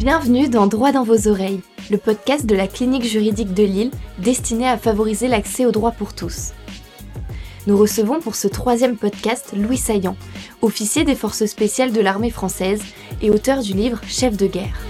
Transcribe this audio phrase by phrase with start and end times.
[0.00, 1.60] Bienvenue dans Droit dans vos oreilles,
[1.90, 6.14] le podcast de la clinique juridique de Lille destiné à favoriser l'accès au droit pour
[6.14, 6.52] tous.
[7.66, 10.16] Nous recevons pour ce troisième podcast Louis Saillant,
[10.62, 12.80] officier des forces spéciales de l'armée française
[13.20, 14.80] et auteur du livre Chef de guerre.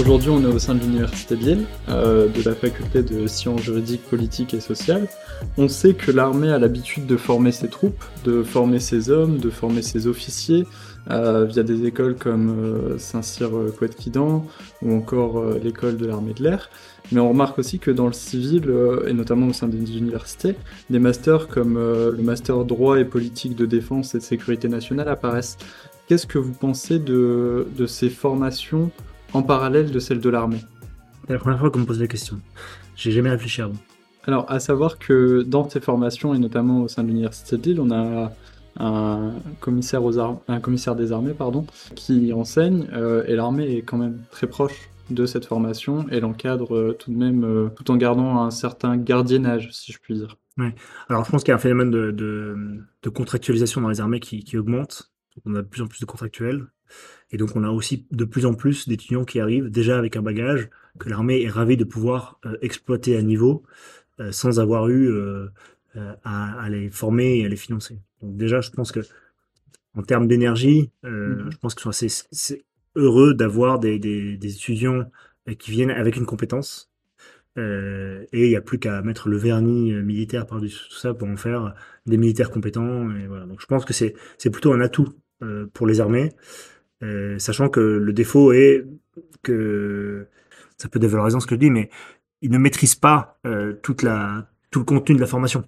[0.00, 3.62] Aujourd'hui, on est au sein de l'Université de Lille, euh, de la faculté de sciences
[3.62, 5.08] juridiques, politiques et sociales.
[5.56, 9.50] On sait que l'armée a l'habitude de former ses troupes, de former ses hommes, de
[9.50, 10.66] former ses officiers,
[11.10, 14.46] euh, via des écoles comme euh, Saint-Cyr-Couette-Quidan
[14.82, 16.70] ou encore l'école de l'armée de l'air.
[17.10, 18.72] Mais on remarque aussi que dans le civil,
[19.06, 20.54] et notamment au sein des universités,
[20.90, 25.56] des masters comme le master droit et politique de défense et de sécurité nationale apparaissent.
[26.06, 28.90] Qu'est-ce que vous pensez de, de ces formations
[29.32, 30.60] en parallèle de celle de l'armée
[31.26, 32.38] C'est la première fois qu'on me pose la question.
[32.96, 33.76] J'ai jamais réfléchi avant.
[34.24, 37.80] Alors, à savoir que dans ces formations, et notamment au sein de l'Université de Lille,
[37.80, 38.32] on a
[38.78, 43.96] un commissaire, aux un commissaire des armées pardon, qui enseigne, euh, et l'armée est quand
[43.96, 47.96] même très proche de cette formation et l'encadre euh, tout de même, euh, tout en
[47.96, 50.36] gardant un certain gardiennage, si je puis dire.
[50.58, 50.74] Ouais.
[51.08, 54.44] Alors, je pense qu'il y a un phénomène de, de, contractualisation dans les armées qui,
[54.44, 55.10] qui augmente.
[55.44, 56.66] On a de plus en plus de contractuels.
[57.30, 60.22] Et donc on a aussi de plus en plus d'étudiants qui arrivent déjà avec un
[60.22, 63.64] bagage que l'armée est ravie de pouvoir euh, exploiter à niveau
[64.20, 65.48] euh, sans avoir eu euh,
[66.24, 67.98] à, les former et à les financer.
[68.22, 69.00] Donc déjà, je pense que
[69.96, 71.50] en termes d'énergie, mm-hmm.
[71.50, 72.64] je pense qu'ils sont assez
[72.94, 75.10] heureux d'avoir des, des, étudiants
[75.58, 76.92] qui viennent avec une compétence.
[77.56, 81.36] et il n'y a plus qu'à mettre le vernis militaire par-dessus tout ça pour en
[81.36, 81.74] faire
[82.06, 83.10] des militaires compétents.
[83.16, 83.46] Et voilà.
[83.46, 84.14] Donc je pense que c'est
[84.50, 85.14] plutôt un atout
[85.72, 86.32] pour les armées.
[87.02, 88.84] Euh, sachant que le défaut est
[89.42, 90.26] que
[90.76, 91.90] ça peut dévaloriser ce que je dis, mais
[92.42, 95.64] il ne maîtrise pas euh, toute la, tout le contenu de la formation.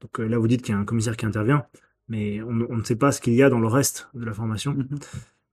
[0.00, 1.66] Donc euh, là, vous dites qu'il y a un commissaire qui intervient,
[2.08, 4.74] mais on, ne sait pas ce qu'il y a dans le reste de la formation.
[4.74, 5.02] Mm-hmm.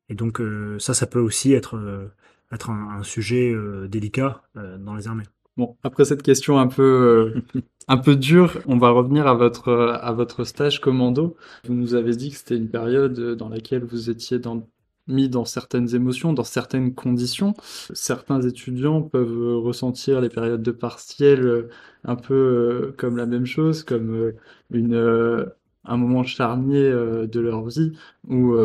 [0.09, 0.41] Et donc
[0.79, 2.11] ça, ça peut aussi être,
[2.51, 3.55] être un, sujet
[3.87, 5.23] délicat dans les armées.
[5.57, 7.43] Bon, après cette question un peu,
[7.87, 11.35] un peu dure, on va revenir à votre, à votre stage commando.
[11.65, 14.67] Vous nous avez dit que c'était une période dans laquelle vous étiez dans
[15.07, 17.53] mis dans certaines émotions, dans certaines conditions.
[17.93, 21.69] Certains étudiants peuvent ressentir les périodes de partiel euh,
[22.03, 24.35] un peu euh, comme la même chose, comme euh,
[24.71, 25.45] une,
[25.85, 27.93] un moment charnier de leur vie
[28.29, 28.55] où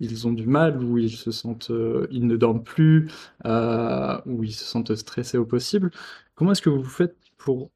[0.00, 1.70] ils ont du mal, où ils se sentent,
[2.10, 3.08] ils ne dorment plus,
[3.44, 5.90] où ils se sentent stressés au possible.
[6.34, 7.70] Comment est-ce que vous faites pour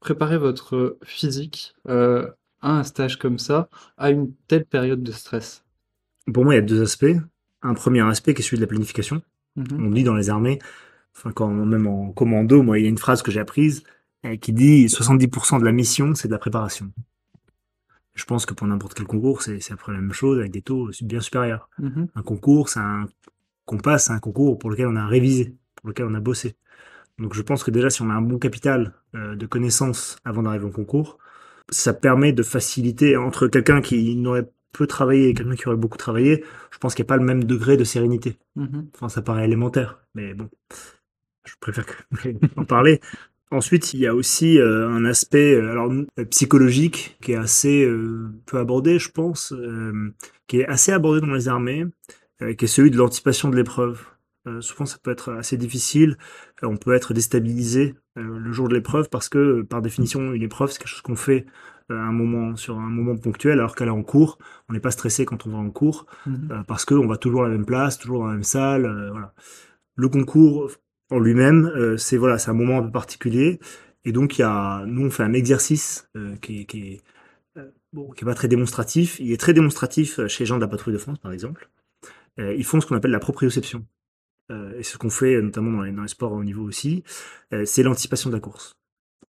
[0.00, 2.26] préparer votre physique à
[2.62, 5.64] un stage comme ça, à une telle période de stress?
[6.32, 7.16] Pour moi, il y a deux aspects
[7.62, 9.22] un premier aspect qui est celui de la planification.
[9.56, 9.86] Mhm.
[9.86, 10.58] On dit dans les armées,
[11.16, 13.82] enfin quand même en commando, moi il y a une phrase que j'ai apprise
[14.24, 16.90] euh, qui dit 70% de la mission c'est de la préparation.
[18.14, 20.90] Je pense que pour n'importe quel concours c'est après la même chose avec des taux
[21.02, 21.68] bien supérieurs.
[21.78, 22.08] Mhm.
[22.14, 23.06] Un concours c'est un
[23.64, 26.56] qu'on passe un concours pour lequel on a révisé, pour lequel on a bossé.
[27.18, 30.42] Donc je pense que déjà si on a un bon capital euh, de connaissances avant
[30.42, 31.18] d'arriver au concours,
[31.70, 35.98] ça permet de faciliter entre quelqu'un qui n'aurait peu travailler et quelqu'un qui aurait beaucoup
[35.98, 38.38] travaillé, je pense qu'il n'y a pas le même degré de sérénité.
[38.56, 38.88] Mhm.
[38.94, 40.48] Enfin, ça paraît élémentaire, mais bon,
[41.44, 41.86] je préfère
[42.56, 43.00] en parler.
[43.52, 45.92] Ensuite, il y a aussi euh, un aspect euh, alors,
[46.30, 49.54] psychologique qui est assez euh, peu abordé, je pense,
[50.46, 51.86] qui est assez abordé dans les armées,
[52.58, 54.00] qui est celui de l'anticipation de l'épreuve.
[54.60, 56.16] souvent, ça peut être assez difficile.
[56.62, 60.78] on peut être déstabilisé le jour de l'épreuve parce que, par définition, une épreuve, c'est
[60.78, 61.46] quelque chose qu'on fait
[61.92, 64.38] euh, un moment, sur un moment ponctuel, alors qu'elle est en cours,
[64.68, 67.48] on n'est pas stressé quand on va en cours, euh, parce qu'on va toujours à
[67.48, 68.86] la même place, toujours dans la même salle.
[68.86, 69.34] Euh, voilà.
[69.96, 70.70] Le concours
[71.12, 73.60] en lui-même, c'est voilà, c'est un moment un peu particulier.
[74.04, 76.08] Et donc, il y a, nous, on fait un exercice
[76.40, 77.00] qui, qui, est,
[77.92, 79.18] bon, qui est pas très démonstratif.
[79.20, 81.70] Il est très démonstratif chez les gens de la patrouille de France, par exemple.
[82.38, 83.86] ils font ce qu'on appelle la proprioception.
[84.50, 87.04] et c'est ce qu'on fait notamment dans les, dans les sports au niveau aussi.
[87.64, 88.76] c'est l'anticipation de la course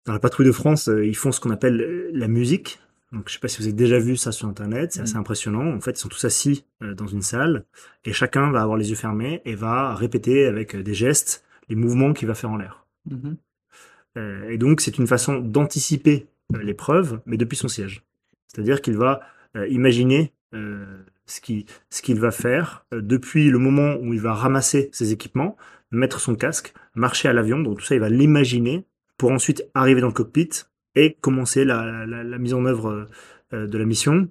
[0.06, 2.80] dans la patrouille de France, euh, ils font ce qu'on appelle euh, la musique.
[3.12, 5.20] Donc, je sais pas si vous avez déjà vu ça sur Internet, c'est assez mm.
[5.20, 5.76] impressionnant.
[5.76, 7.66] En fait, ils sont tous assis euh, dans une salle
[8.06, 12.14] et chacun va avoir les yeux fermés et va répéter avec des gestes les mouvements
[12.14, 12.86] qu'il va faire en l'air.
[13.10, 14.50] Mm-hmm.
[14.50, 16.28] et donc, c'est une façon d'anticiper
[16.62, 18.04] l'épreuve, mais depuis son siège.
[18.48, 19.22] C'est-à-dire qu'il va
[19.70, 20.34] imaginer
[21.26, 21.42] ce
[22.02, 25.58] qu'il va faire depuis le moment où il va ramasser ses équipements,
[25.92, 27.60] mettre son casque, marcher à l'avion.
[27.60, 28.86] Donc, tout ça, il va l'imaginer
[29.18, 30.50] pour ensuite arriver dans le cockpit
[30.96, 32.06] et commencer la,
[32.38, 33.08] mise en œuvre
[33.54, 34.28] euh, de la mission.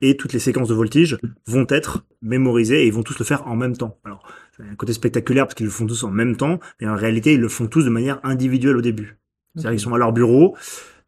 [0.00, 3.46] Et toutes les séquences de voltige vont être mémorisées et ils vont tous le faire
[3.46, 3.98] en même temps.
[4.04, 4.26] Alors,
[4.60, 7.40] un côté spectaculaire parce qu'ils le font tous en même temps, mais en réalité, ils
[7.40, 9.18] le font tous de manière individuelle au début.
[9.54, 10.56] C'est-à-dire qu'ils sont à leur bureau,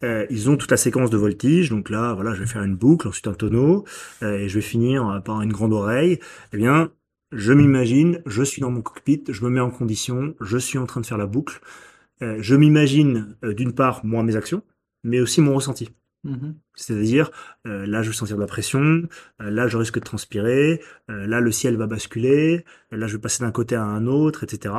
[0.04, 2.76] euh, ils ont toute la séquence de voltige, donc là, voilà, je vais faire une
[2.76, 3.84] boucle, ensuite un tonneau,
[4.22, 6.18] euh, et je vais finir par une grande oreille.
[6.52, 6.90] Eh bien,
[7.32, 10.86] je m'imagine, je suis dans mon cockpit, je me mets en condition, je suis en
[10.86, 11.60] train de faire la boucle.
[12.22, 14.62] Euh, je m'imagine, euh, d'une part, moi, mes actions,
[15.04, 15.90] mais aussi mon ressenti.
[16.26, 16.56] Mhm.
[16.74, 17.30] C'est-à-dire,
[17.66, 18.80] euh, là, je vais sentir de la pression,
[19.40, 23.20] euh, là, je risque de transpirer, euh, là, le ciel va basculer, là, je vais
[23.20, 24.74] passer d'un côté à un autre, etc.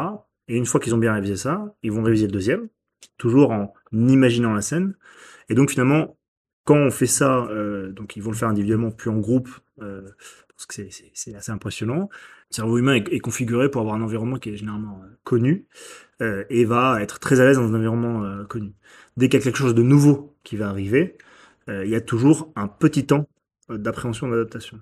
[0.50, 2.68] Et une fois qu'ils ont bien révisé ça, ils vont réviser le deuxième,
[3.18, 4.96] toujours en imaginant la scène.
[5.50, 6.18] Et donc, finalement,
[6.66, 7.48] quand on fait ça,
[7.94, 12.10] donc ils vont le faire individuellement, puis en groupe, parce que c'est- assez impressionnant.
[12.52, 15.68] Le cerveau humain est, configuré pour avoir un environnement qui est généralement connu
[16.22, 18.74] et va être très à l'aise dans un environnement connu.
[19.16, 21.18] Dès qu'il y a quelque chose de nouveau qui va arriver,
[21.70, 23.28] euh, il y a toujours un petit temps
[23.70, 24.80] euh, d'appréhension, d'adaptation,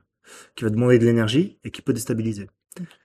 [0.55, 2.49] qui va demander de l'énergie et qui peut déstabiliser.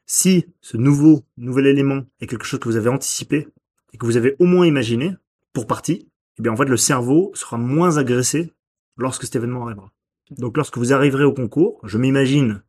[0.06, 3.49] Si ce nouveau, nouvel élément est quelque chose que vous avez anticipé
[3.93, 5.15] et que vous avez au moins imaginé,
[5.53, 8.53] pour partie, eh bien en fait le cerveau sera moins agressé
[8.97, 9.93] lorsque cet événement arrivera.
[10.31, 12.62] Donc lorsque vous arriverez au concours, je m'imagine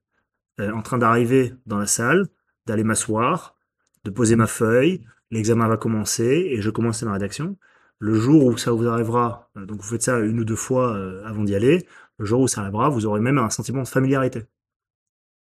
[0.60, 2.28] euh, en train d'arriver dans la salle,
[2.66, 3.57] d'aller m'asseoir,
[4.04, 7.57] de poser ma feuille, l'examen va commencer et je commence la rédaction.
[8.03, 10.95] Le jour où ça vous arrivera, euh, donc vous faites ça une ou deux fois
[10.95, 11.86] euh, avant d'y aller,
[12.18, 14.45] le jour où ça arrivera, vous aurez même un sentiment de familiarité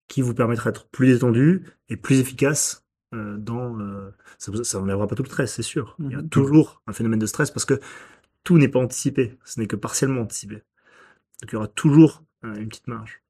[0.09, 2.85] qui vous permettra d'être plus détendu et plus efficace
[3.15, 3.79] euh, dans...
[4.39, 5.97] ça, n'enlèvera pas tout le stress, c'est sûr.
[5.99, 6.29] Il y a Mhm.
[6.29, 7.81] toujours un phénomène de stress parce que
[8.45, 10.57] tout n'est pas anticipé, ce n'est que partiellement anticipé.
[11.41, 13.23] Donc il y aura toujours une petite marge.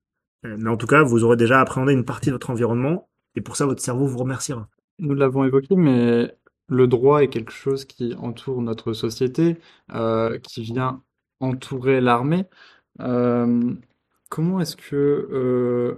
[0.42, 3.54] Mais en tout cas, vous aurez déjà appréhendé une partie de votre environnement et pour
[3.56, 4.68] ça, votre cerveau vous remerciera.
[4.98, 6.34] Nous l'avons évoqué, mais
[6.68, 9.58] le droit est quelque chose qui entoure notre société,
[9.94, 11.02] euh, qui vient
[11.40, 12.46] entourer l'armée.
[13.00, 13.74] Euh,
[14.30, 15.96] comment est-ce que euh,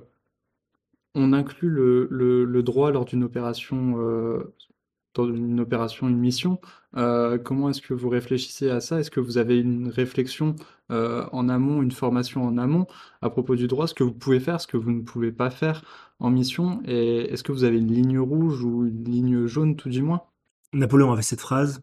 [1.14, 4.48] on inclut le, droit lors d'une opération,
[6.08, 6.60] une mission?
[6.94, 9.00] Comment est-ce que vous réfléchissez à ça?
[9.00, 10.56] Est-ce que vous avez une réflexion
[10.90, 12.86] en amont, une formation en amont
[13.22, 15.50] à propos du droit, ce que vous pouvez faire, ce que vous ne pouvez pas
[15.50, 15.84] faire
[16.18, 16.80] en mission?
[16.84, 20.22] Et est-ce que vous avez une ligne rouge ou une ligne jaune, tout du moins?
[20.74, 21.82] Napoléon avait cette phrase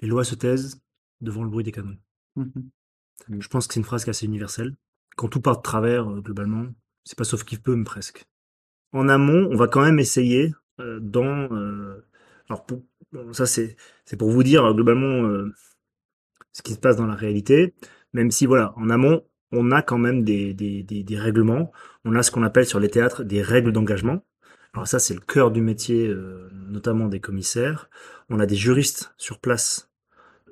[0.00, 0.80] Les lois se taisent
[1.20, 1.96] devant le bruit des canons.
[2.36, 2.70] Mhm.
[3.40, 4.74] Je pense que c'est une phrase qui est assez universelle.
[5.16, 6.66] Quand tout part de travers, euh, globalement,
[7.04, 8.24] c'est pas sauf qu'il peut, mais presque.
[8.92, 11.52] En amont, on va quand même essayer euh, dans.
[11.52, 12.04] euh,
[12.48, 12.82] alors, pour-
[13.32, 13.76] ça, c'est
[14.18, 15.52] pour vous dire, globalement, euh,
[16.52, 17.74] ce qui se passe dans la réalité.
[18.12, 21.72] Même si, voilà, en amont, on a quand même des, des, des, des règlements.
[22.04, 24.24] On a ce qu'on appelle sur les théâtres des règles d'engagement.
[24.74, 27.88] Alors, ça, c'est le cœur du métier, euh, notamment des commissaires.
[28.28, 29.90] On a des juristes sur place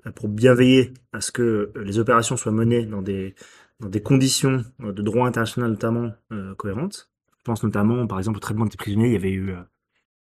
[0.07, 3.35] euh, pour bien veiller à ce que euh, les opérations soient menées dans des,
[3.81, 7.11] dans des conditions de droit international notamment euh, cohérentes.
[7.39, 9.61] Je pense notamment, par exemple, au traitement des prisonniers, il y avait eu, euh,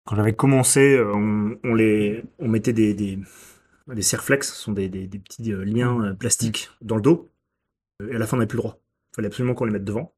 [0.05, 3.21] quand j'avais commencé, on, on les, on mettait des, des,
[3.87, 7.31] des serflex, ce sont des, des, des petits liens plastiques dans le dos,
[8.01, 8.81] et à la fin on n'avait plus le droit.
[9.13, 10.13] Il fallait absolument qu'on les mette devant,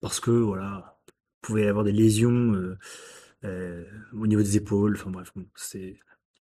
[0.00, 0.97] parce que, voilà, il
[1.40, 2.78] pouvait y avoir des lésions euh,
[3.44, 5.98] euh, au niveau des épaules, enfin bref, bon, c'est...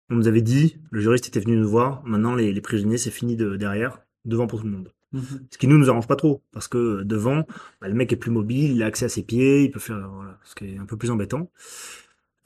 [0.08, 3.10] On nous avait dit, le juriste était venu nous voir, maintenant les, les prisonniers c'est
[3.10, 4.92] fini de, derrière, devant pour tout le monde.
[5.12, 5.46] Mhm.
[5.50, 7.46] Ce qui nous nous arrange pas trop, parce que euh, devant,
[7.80, 10.08] bah, le mec est plus mobile, il a accès à ses pieds, il peut faire,
[10.10, 11.50] voilà, ce qui est un peu plus embêtant.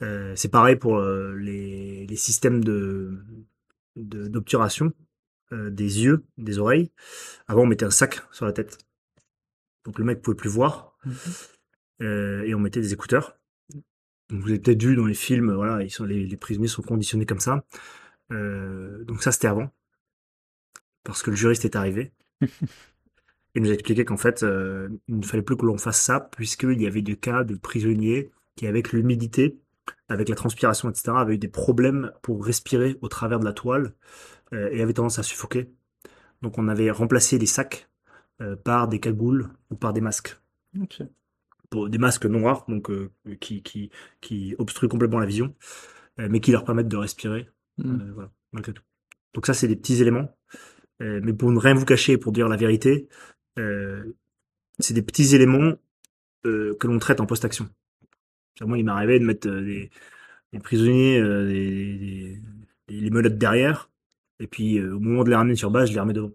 [0.01, 3.19] Euh, c'est pareil pour euh, les, les systèmes de
[3.97, 4.93] de- d'obturation
[5.51, 6.91] euh, des yeux, des oreilles.
[7.47, 8.79] Avant, on mettait un sac sur la tête,
[9.85, 11.13] donc le mec pouvait plus voir, Mhm.
[12.01, 13.37] Euh, et on mettait des écouteurs.
[14.29, 16.81] Donc, vous avez peut-être vu dans les films, voilà, ils sont, les, les prisonniers sont
[16.81, 17.65] conditionnés comme ça.
[18.31, 19.69] Euh, donc ça, c'était avant,
[21.03, 22.11] parce que le juriste est arrivé.
[23.55, 26.21] Il nous a expliqué qu'en fait, euh, il ne fallait plus que l'on fasse ça,
[26.21, 29.59] puisqu'il y avait des cas de prisonniers qui, avec l'humidité,
[30.07, 33.93] avec la transpiration, etc., avaient eu des problèmes pour respirer au travers de la toile
[34.53, 35.69] euh, et avaient tendance à suffoquer.
[36.41, 37.89] Donc on avait remplacé les sacs
[38.41, 40.39] euh, par des cagoules ou par des masques.
[40.81, 41.01] Ok.
[41.73, 45.55] Des masques noirs, donc euh, qui, qui, qui obstruent complètement la vision,
[46.19, 48.01] euh, mais qui leur permettent de respirer Mhm.
[48.01, 48.83] euh, voilà, malgré tout.
[49.33, 50.29] Donc ça, c'est des petits éléments.
[50.99, 53.09] Mais pour ne rien vous cacher, pour dire la vérité,
[54.79, 55.73] c'est des petits éléments
[56.43, 57.69] que l'on traite en post-action.
[58.61, 59.89] Moi, il m'est arrivé de mettre des,
[60.53, 62.41] des prisonniers, des, des-
[62.87, 63.89] des- les menottes derrière,
[64.39, 66.31] et puis euh, au moment de les ramener sur base, je les remets devant.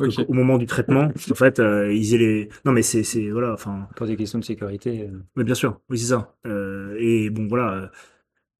[0.00, 2.48] Au moment du traitement, en fait, euh, ils aient les...
[2.64, 5.08] Non, mais c'est, c'est voilà, enfin, Pour des questions de sécurité.
[5.08, 6.34] euh, mais bien sûr, oui, c'est ça.
[6.46, 7.90] Euh, et bon, voilà,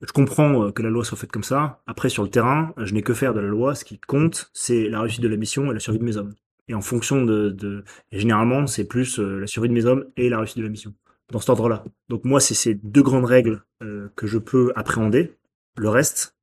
[0.00, 1.82] je comprends que la loi soit faite comme ça.
[1.86, 3.74] Après, sur le terrain, je n'ai que faire de la loi.
[3.74, 6.34] Ce qui compte, c'est la réussite de la mission et la survie de mes hommes.
[6.68, 7.50] Et en fonction de...
[7.50, 7.84] de...
[8.12, 10.94] Et généralement, c'est plus la survie de mes hommes et la réussite de la mission.
[11.30, 11.84] Dans cet ordre-là.
[12.08, 15.32] Donc moi, c'est ces deux grandes règles euh, que je peux appréhender.
[15.76, 16.36] Le reste,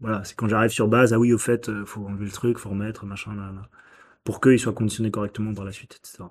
[0.00, 2.58] Voilà, c'est quand j'arrive sur base, ah oui, au fait, euh, faut enlever le truc,
[2.58, 3.62] faut remettre, machin, là, là,
[4.24, 6.24] pour qu'il soit conditionné correctement par la suite, etc.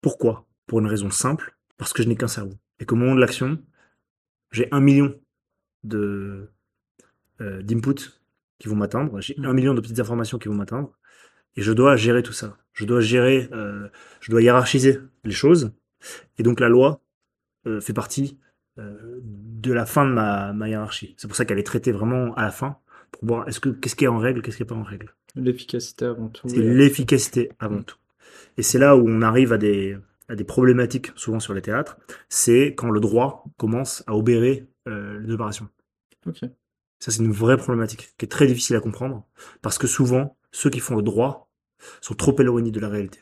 [0.00, 0.46] Pourquoi?
[0.66, 2.54] Pour une raison simple, parce que je n'ai qu'un cerveau.
[2.80, 3.58] Et qu'au moment de l'action,
[4.50, 5.14] j'ai un million
[5.84, 6.50] de
[7.40, 8.10] euh, d'inputs
[8.58, 10.96] qui vont m'atteindre, j'ai un million de petites informations qui vont m'atteindre,
[11.56, 12.56] et je dois gérer tout ça.
[12.72, 13.88] Je dois gérer, euh,
[14.20, 15.72] je dois hiérarchiser les choses,
[16.38, 17.02] et donc la loi
[17.66, 18.38] euh, fait partie
[18.78, 21.14] de la fin de ma, ma hiérarchie.
[21.18, 22.78] C'est pour ça qu'elle est traitée vraiment à la fin,
[23.12, 25.14] pour voir est-ce que qu'est-ce qui est en règle, qu'est-ce qui est pas en règle?
[25.36, 26.48] L'efficacité avant tout.
[26.48, 27.96] C'est l'efficacité avant tout.
[28.58, 29.96] Et c'est là où on arrive à des,
[30.28, 31.96] à des problématiques, souvent sur les théâtres,
[32.28, 35.68] c'est quand le droit commence à obérer euh, les opérations.
[36.26, 36.40] Ok.
[36.98, 39.26] Ça, c'est une vraie problématique qui est très difficile à comprendre,
[39.60, 41.50] parce que souvent, ceux qui font le droit
[42.00, 43.20] sont trop éloignés de la réalité.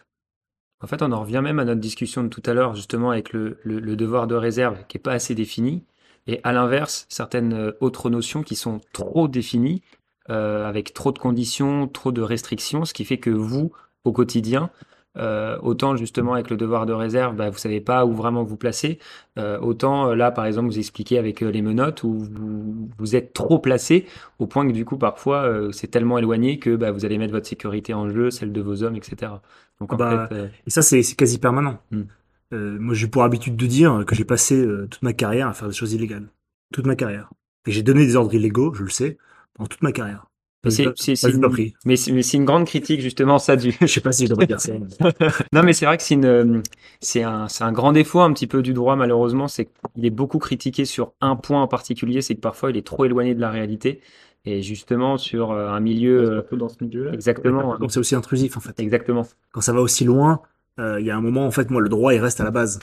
[0.82, 3.32] En fait, on en revient même à notre discussion de tout à l'heure, justement, avec
[3.32, 5.84] le, le- le devoir de réserve qui n'est pas assez défini,
[6.26, 9.82] et à l'inverse, certaines euh, autres notions qui sont trop définies,
[10.30, 13.72] euh, avec trop de conditions, trop de restrictions, ce qui fait que vous,
[14.04, 14.70] au quotidien,
[15.18, 18.56] euh, autant justement avec le devoir de réserve, bah, vous savez pas où vraiment vous
[18.56, 19.00] placer,
[19.38, 23.32] euh, autant là, par exemple, vous expliquez avec euh, les menottes où vous, vous êtes
[23.32, 24.06] trop placé
[24.38, 27.48] au point que du coup, parfois, c'est tellement éloigné que bah, vous allez mettre votre
[27.48, 29.42] sécurité en jeu, celle de vos hommes, etc.
[29.80, 31.78] Donc en Bah, fait, Et ça, c'est c'est quasi permanent.
[31.90, 32.02] Hmm.
[32.52, 35.52] Euh, moi, j'ai pour habitude de dire que j'ai passé euh, toute ma carrière à
[35.52, 36.28] faire des choses illégales.
[36.72, 37.30] Toute ma carrière.
[37.66, 39.18] Et j'ai donné des ordres illégaux, je le sais,
[39.54, 40.26] pendant toute ma carrière.
[40.64, 40.84] Mais c'est-
[41.30, 41.72] une-.
[41.86, 43.72] Mais c'est grande critique justement ça du.
[43.80, 44.74] Je sais pas si je devrais dire ça.
[45.54, 46.60] Non mais c'est vrai que c'est une euh,
[47.00, 50.10] c'est un c'est un grand défaut un petit peu du droit malheureusement c'est qu'il est
[50.10, 53.40] beaucoup critiqué sur un point en particulier c'est que parfois il est trop éloigné de
[53.40, 54.02] la réalité
[54.44, 57.12] et justement sur un milieu Surtout dans ce milieu-là.
[57.14, 58.78] exactement Donc c'est aussi intrusif, en fait.
[58.80, 60.46] exactement Quand ça va aussi loin, euh,
[60.78, 62.78] il y a un moment, en fait, moi, le droit, il reste à la base.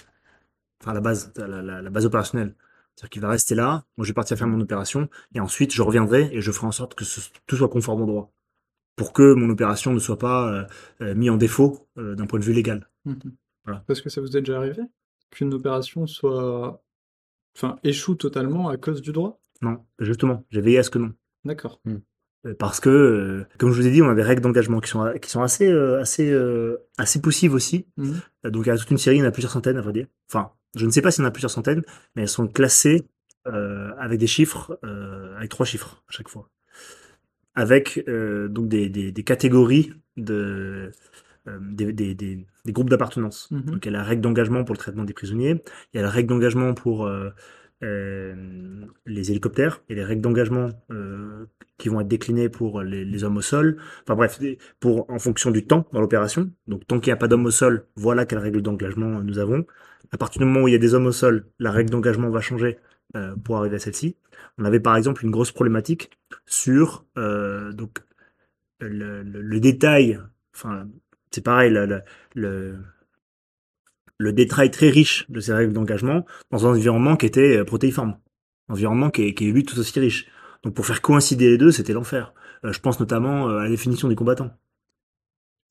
[0.81, 2.55] Enfin, à la base, à la, la- la base opérationnelle.
[2.95, 5.81] C'est-à-dire qu'il va rester là, moi, je vais partir faire mon opération, et ensuite, je
[5.81, 8.31] reviendrai et je ferai en sorte que ce- tout soit conforme au droit.
[8.95, 10.65] Pour que mon opération ne soit pas euh,
[11.01, 12.89] euh, mis en défaut euh, d'un point de vue légal.
[13.05, 13.19] Mhm.
[13.65, 13.83] Voilà.
[13.87, 14.81] Parce que ça vous est déjà arrivé
[15.29, 16.83] qu'une opération soit.
[17.55, 19.39] Enfin, échoue totalement à cause du droit?
[19.61, 21.13] Non, justement, j'ai veillé à ce que non.
[21.43, 21.81] D'accord.
[21.87, 21.99] Euh,
[22.55, 25.11] Parce que, euh, comme je vous ai dit, on a des règles d'engagement qui sont,
[25.21, 27.87] qui sont assez, euh, assez, euh, assez poussives aussi.
[27.97, 28.21] Mhm.
[28.45, 29.81] Euh, Donc, il y a toute une série, il y en a plusieurs centaines, à
[29.81, 30.07] vrai dire.
[30.29, 31.83] Enfin, je ne sais pas s'il y en a plusieurs centaines,
[32.15, 33.03] mais elles sont classées
[33.47, 36.49] euh, avec des chiffres, euh, avec trois chiffres à chaque fois.
[37.55, 40.91] Avec euh, donc des, des, des catégories de,
[41.47, 43.49] euh, des, des, des, des groupes d'appartenance.
[43.51, 43.61] Mhm.
[43.71, 45.63] Donc, il y a la règle d'engagement pour le traitement des prisonniers,
[45.93, 47.09] il y a la règle d'engagement pour
[47.83, 51.45] euh, euh, les hélicoptères, et les règles d'engagement euh,
[51.77, 53.77] qui vont être déclinées pour les, hommes au sol.
[54.03, 54.39] Enfin bref,
[54.79, 56.49] pour, en fonction du temps dans l'opération.
[56.67, 59.65] Donc tant qu'il n'y a pas d'hommes au sol, voilà quelle règle d'engagement nous avons.
[60.11, 62.29] À partir du moment où il y a des hommes au sol, la règle d'engagement
[62.29, 62.77] va changer
[63.15, 64.17] euh, pour arriver à celle-ci.
[64.57, 66.11] On avait par exemple une grosse problématique
[66.45, 67.99] sur euh, donc
[68.79, 70.19] le, détail.
[70.55, 70.87] Enfin,
[71.31, 71.71] c'est pareil,
[72.35, 72.75] le,
[74.17, 78.17] le, détail très riche de ces règles d'engagement dans un environnement qui était euh, protéiforme,
[78.69, 80.27] environnement qui est, qui est lui tout aussi riche.
[80.63, 82.33] Donc pour faire coïncider les deux, c'était l'enfer.
[82.65, 84.51] Euh, je pense notamment euh, à la définition du combattant.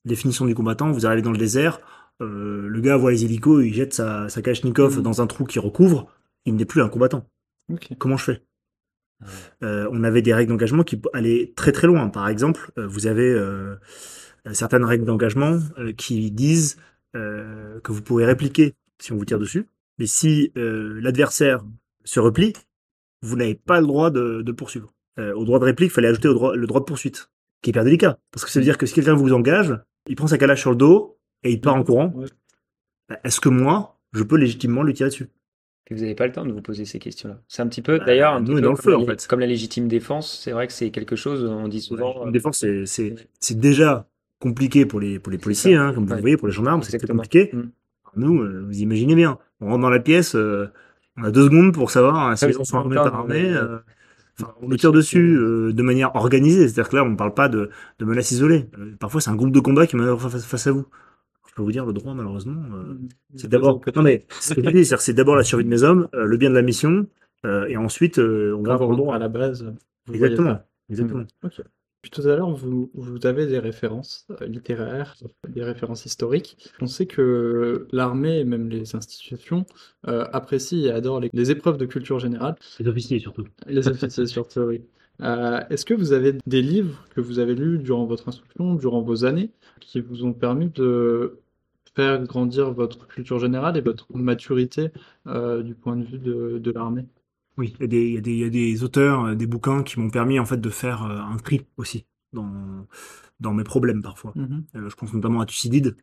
[0.04, 1.80] Définition du combattant, vous arrivez dans le désert,
[2.22, 5.02] euh, le gars voit les hélicos, il jette sa, sa Kalachnikov Mhm.
[5.02, 6.06] dans un trou qui recouvre,
[6.44, 7.28] il n'est plus un combattant.
[7.98, 8.42] Comment je fais?
[9.62, 12.08] Euh, On avait des règles d'engagement qui allaient très très loin.
[12.08, 13.76] Par exemple, euh, vous avez euh,
[14.52, 16.76] certaines règles d'engagement euh, qui disent
[17.16, 19.66] euh, que vous pouvez répliquer si on vous tire dessus,
[19.98, 21.64] mais si euh, l'adversaire
[22.04, 22.52] se replie,
[23.22, 24.92] vous n'avez pas le droit de, de poursuivre.
[25.18, 27.30] Euh, au droit de réplique, il fallait ajouter au droit, le droit de poursuite,
[27.62, 28.18] qui est hyper délicat.
[28.30, 29.74] Parce que ça veut dire que si quelqu'un vous engage,
[30.08, 32.12] il prend sa calage sur le dos et il part en courant.
[32.14, 32.26] Ouais.
[33.08, 35.28] Bah, Est-ce que moi, je peux légitimement lui tirer dessus?
[35.86, 38.00] Que vous n'avez pas le temps de vous poser ces questions-là c'est un petit peu
[38.00, 39.24] d'ailleurs dans le comme la en fait.
[39.28, 42.32] comme la légitime défense c'est vrai que c'est quelque chose on dit souvent Une euh,
[42.32, 44.08] défense, c'est déjà
[44.38, 46.16] compliqué pour les, pour les policiers, hein, comme vous Ouais.
[46.16, 47.50] le voyez, pour les gendarmes, c'est très compliqué.
[47.52, 47.62] Mm.
[48.16, 50.68] Nous, euh, vous imaginez bien, on rentre dans la pièce, euh,
[51.16, 53.78] on a deux secondes pour savoir hein, si les gens sont armés par euh,
[54.40, 57.48] enfin, on le tire dessus de manière organisée, c'est-à-dire que là, on ne parle pas
[57.48, 58.68] de, de menaces isolées.
[59.00, 60.86] Parfois, c'est un groupe de combat qui manœuvre face, face à vous.
[61.48, 62.94] Je peux vous dire, le droit, malheureusement, euh,
[63.34, 63.80] c'est d'abord.
[63.94, 67.06] Non mais c'est d'abord la survie de mes hommes, le bien de la mission,
[67.44, 69.14] et ensuite on grave Grave le droit.
[69.14, 69.62] à la base.
[70.06, 70.66] vous Exactement, ça.
[70.90, 71.24] exactement.
[72.12, 75.16] Tout à l'heure, vous, vous avez des références euh, littéraires,
[75.48, 76.56] des références historiques.
[76.80, 79.66] On sait que l'armée et même les institutions
[80.06, 83.44] euh, apprécient et adorent les, les épreuves de culture générale, Les officiers surtout.
[83.66, 84.82] les officiers surtout, oui.
[85.22, 89.02] Euh, Est-ce que vous avez des livres que vous avez lus durant votre instruction, durant
[89.02, 91.40] vos années, qui vous ont permis de
[91.94, 94.90] faire grandir votre culture générale et votre maturité
[95.26, 97.06] euh, du point de vue de, de l'armée?
[97.58, 99.46] Oui, il y, a des, il, y a des, il y a des auteurs, des
[99.46, 102.86] bouquins qui m'ont permis en fait de faire un tri aussi dans,
[103.40, 104.32] dans mes problèmes parfois.
[104.34, 105.96] Mmh je pense notamment à Thucydide,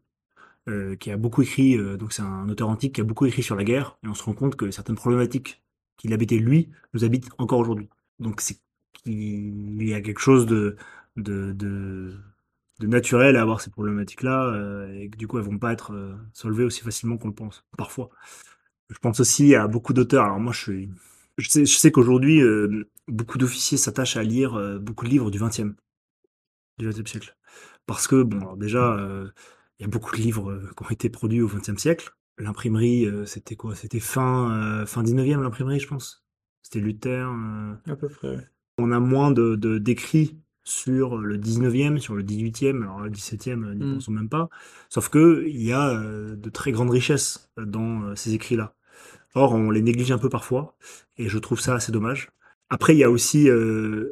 [0.69, 3.43] euh, qui a beaucoup écrit, euh, donc c'est un auteur antique qui a beaucoup écrit
[3.43, 5.61] sur la guerre, et on se rend compte que certaines problématiques
[5.97, 7.89] qu'il habitait lui nous habitent encore aujourd'hui.
[8.19, 8.57] Donc c'est
[8.93, 10.77] qu'il y a quelque chose de,
[11.17, 12.15] de, de,
[12.79, 15.93] de naturel à avoir ces problématiques-là, euh, et que du coup elles vont pas être
[15.93, 18.09] euh, solvées aussi facilement qu'on le pense, parfois.
[18.89, 20.23] Je pense aussi à beaucoup d'auteurs.
[20.25, 20.89] Alors moi je suis,
[21.37, 25.31] je sais, je sais qu'aujourd'hui euh, beaucoup d'officiers s'attachent à lire euh, beaucoup de livres
[25.31, 25.75] du XXe,
[26.77, 27.37] du siècle,
[27.85, 29.31] parce que bon, alors déjà
[29.79, 32.11] il y a beaucoup de livres euh, qui ont été produits au XXe siècle.
[32.37, 33.75] L'imprimerie, euh, c'était quoi?
[33.75, 36.25] C'était fin, euh, fin 19e, l'imprimerie, je pense?
[36.61, 37.27] C'était Luther.
[37.87, 43.01] À peu près, On a moins de, d'écrits sur le 19e, sur le 18e, alors
[43.01, 43.95] le 17e, n'y mm.
[43.95, 44.49] pensons même pas.
[44.89, 48.73] Sauf que il y a de très grandes richesses dans ces écrits-là.
[49.35, 50.77] Or, on les néglige un peu parfois,
[51.17, 52.29] et je trouve ça assez dommage.
[52.69, 53.49] Après, il y a aussi,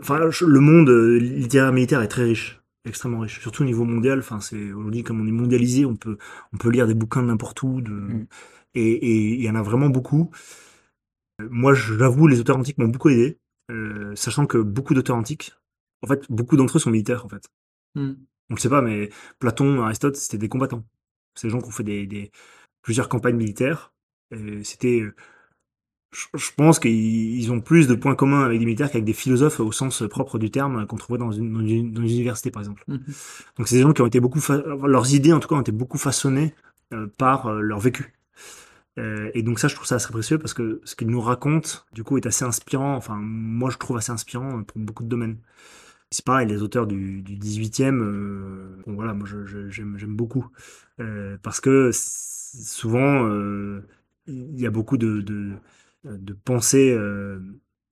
[0.02, 4.20] enfin, le monde littéraire militaire est très riche extrêmement riche, surtout au niveau mondial.
[4.20, 6.18] Enfin, c'est aujourd'hui comme on est mondialisé, on peut
[6.54, 7.92] on peut lire des bouquins de n'importe où, de...
[7.92, 8.28] Mm.
[8.76, 10.32] et il y en a vraiment beaucoup.
[11.50, 13.40] Moi, j'avoue, les auteurs antiques m'ont beaucoup aidé,
[13.72, 15.54] euh, sachant que beaucoup d'auteurs antiques,
[16.04, 17.50] en fait, beaucoup d'entre eux sont militaires, en fait.
[17.96, 18.14] Mm.
[18.50, 19.10] On le sait pas, mais
[19.40, 20.84] Platon, Aristote, c'était des combattants.
[21.36, 22.32] C'est des gens qui ont fait des, des
[22.82, 23.91] plusieurs campagnes militaires.
[24.64, 25.04] C'était
[26.12, 29.72] je pense qu'ils ont plus de points communs avec des militaires qu'avec des philosophes au
[29.72, 32.84] sens propre du terme qu'on trouvait dans une, dans une, université, par exemple.
[32.88, 33.00] Mhm.
[33.58, 34.40] Donc, c'est des gens qui ont été beaucoup,
[34.86, 36.54] leurs idées, en tout cas, ont été beaucoup façonnées
[36.94, 38.14] euh, par euh, leur vécu.
[39.00, 41.70] Euh, et donc, ça, je trouve ça assez précieux parce que ce qu'ils nous racontent,
[41.94, 42.96] du coup, est assez inspirant.
[42.96, 45.38] Enfin, moi, je trouve assez inspirant pour beaucoup de domaines.
[46.10, 49.26] C'est pareil, les auteurs du, du 18e, bon, voilà, moi,
[49.70, 50.46] j'aime beaucoup.
[51.42, 53.30] parce que souvent,
[54.32, 55.54] il y a beaucoup de, de
[56.08, 57.40] euh, de pensée euh,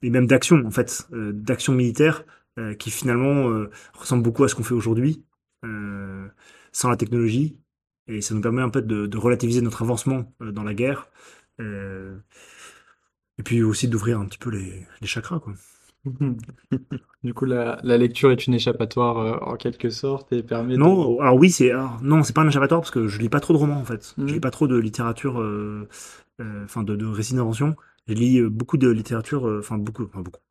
[0.01, 2.25] et même d'action en fait, euh, d'action militaire
[2.77, 5.23] qui finalement ressemble beaucoup à ce qu'on fait aujourd'hui
[6.73, 7.57] sans la technologie
[8.07, 11.07] et ça nous permet un peu de, relativiser notre avancement dans la guerre
[11.57, 15.41] et puis aussi d'ouvrir un petit peu les, chakras.
[17.23, 20.77] Du coup, la, lecture est une échappatoire en quelque sorte et permet.
[20.77, 23.53] Non, alors oui, c'est non, c'est pas un échappatoire parce que je lis pas trop
[23.53, 24.15] de romans en fait.
[24.17, 24.41] Je lis mmh.
[24.41, 25.35] pas trop de littérature,
[26.39, 27.75] enfin de, de récits d'invention.
[28.09, 30.41] Je lis euh, beaucoup de littérature, euh, enfin beaucoup, enfin beaucoup.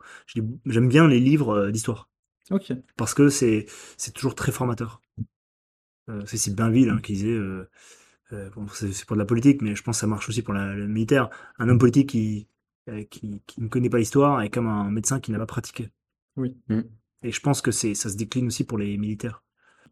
[0.65, 2.09] J'aime bien les livres euh, d'histoire.
[2.53, 2.73] Ok.
[2.97, 5.03] Parce que c'est c'est toujours très formateur.
[6.07, 7.39] c'est Cécile Bainville hein, qui disait,
[8.55, 10.73] bon, c'est pour de la politique, mais je pense que ça marche aussi pour la,
[10.73, 11.31] le militaire.
[11.59, 12.47] Un homme politique qui,
[13.11, 15.90] qui, qui ne connaît pas l'histoire est comme un médecin qui n'a pas pratiqué.
[16.37, 16.57] Oui.
[16.68, 16.81] Mm.
[17.22, 19.42] Et je pense que c'est ça se décline aussi pour les militaires.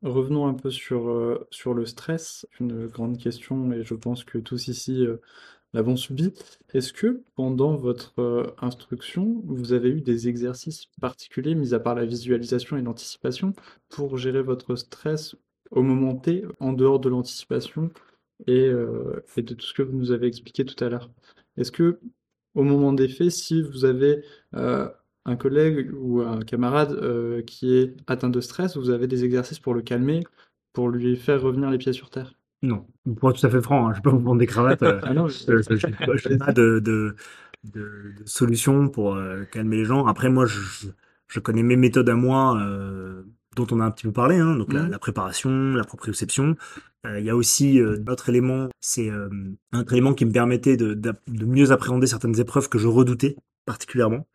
[0.03, 4.69] Revenons un peu sur, sur le stress, une grande question, et je pense que tous
[4.69, 5.07] ici
[5.77, 6.33] l'avons subi.
[6.73, 11.95] Est-ce que pendant votre euh, instruction, vous avez eu des exercices particuliers, mis à part
[11.95, 13.53] la visualisation et l'anticipation,
[13.89, 15.37] pour gérer votre stress
[15.71, 17.91] au moment T, en dehors de l'anticipation
[18.47, 21.11] et, euh, et, de tout ce que vous nous avez expliqué tout à l'heure?
[21.57, 22.01] Est-ce que
[22.57, 24.89] au moment des faits, si vous avez euh,
[25.25, 29.75] un collègue ou un camarade qui est atteint de stress, vous avez des exercices pour
[29.75, 30.25] le calmer,
[30.73, 32.87] pour lui faire revenir les pieds sur terre non,
[33.19, 34.83] pour être tout à fait franc, hein, je ne vais pas vous vendre des cravates.
[34.83, 37.15] Euh, ah non, je n'ai pas de, de,
[37.65, 40.07] de, de, solution pour euh, calmer les gens.
[40.07, 40.89] Après, moi, je,
[41.29, 43.23] je connais mes méthodes à moi, euh,
[43.57, 44.91] dont on a un petit peu parlé, hein, donc la, mmh.
[44.91, 46.57] la, préparation, la proprioception.
[47.05, 51.15] Il y a aussi d'autres éléments, c'est un autre élément qui me permettait de, de,
[51.29, 54.27] de, mieux appréhender certaines épreuves que je redoutais particulièrement.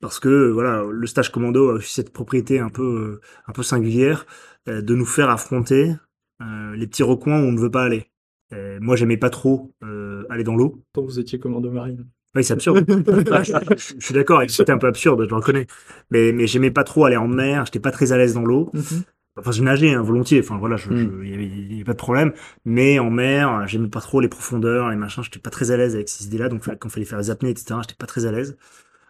[0.00, 4.26] parce que voilà, le stage commando a aussi cette propriété un peu, un peu singulière
[4.66, 5.94] de nous faire affronter
[6.42, 8.10] euh, les petits recoins où on ne veut pas aller.
[8.52, 10.82] Euh, moi, j'aimais pas trop euh, aller dans l'eau.
[10.92, 12.06] Quand vous étiez commando marine.
[12.36, 12.84] Oui, c'est absurde.
[12.86, 15.66] je, suis d'accord, c'était un peu absurde, je le reconnais.
[16.10, 18.70] Mais, mais j'aimais pas trop aller en mer, j'étais pas très à l'aise dans l'eau.
[18.74, 19.02] Mhm.
[19.38, 21.22] Enfin, je nageais hein, volontiers, enfin voilà, il mm.
[21.22, 21.34] n'y
[21.74, 22.32] avait, pas de problème.
[22.64, 25.94] Mais en mer, j'aimais pas trop les profondeurs, les machins, j'étais pas très à l'aise
[25.94, 26.48] avec ces idées-là.
[26.48, 28.56] Donc quand il fallait faire les apnées, etc., j'étais pas très à l'aise.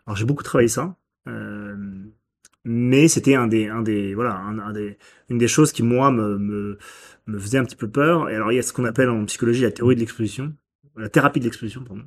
[0.06, 0.96] Alors j'ai beaucoup travaillé ça.
[1.28, 1.76] Euh,
[2.64, 6.38] mais c'était un des, un des, voilà, un, des, une des choses qui moi me,
[6.38, 6.78] me,
[7.26, 8.28] me faisait un petit peu peur.
[8.28, 10.52] Et alors il y a ce qu'on appelle en psychologie la théorie de l'exposition,
[10.96, 12.02] la thérapie de l'exposition, pardon,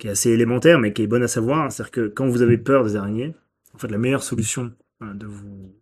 [0.00, 1.70] qui est assez élémentaire, mais qui est bonne à savoir.
[1.70, 3.34] C'est-à-dire que quand vous avez peur des araignées,
[3.74, 5.76] en fait, la meilleure solution hein, de vous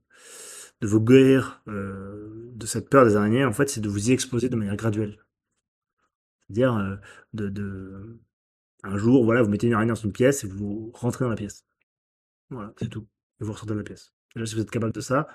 [0.80, 4.12] de vous guérir euh, de cette peur des araignées, en fait, c'est de vous y
[4.12, 5.24] exposer de manière graduelle.
[6.40, 6.96] C'est-à-dire euh,
[7.32, 8.20] de, de
[8.84, 11.36] un jour, voilà, vous mettez une araignée dans une pièce et vous rentrez dans la
[11.36, 11.64] pièce.
[12.50, 13.08] Voilà, c'est tout
[13.40, 14.12] et vous ressortez de la pièce.
[14.34, 15.28] Déjà, si vous êtes capable de ça,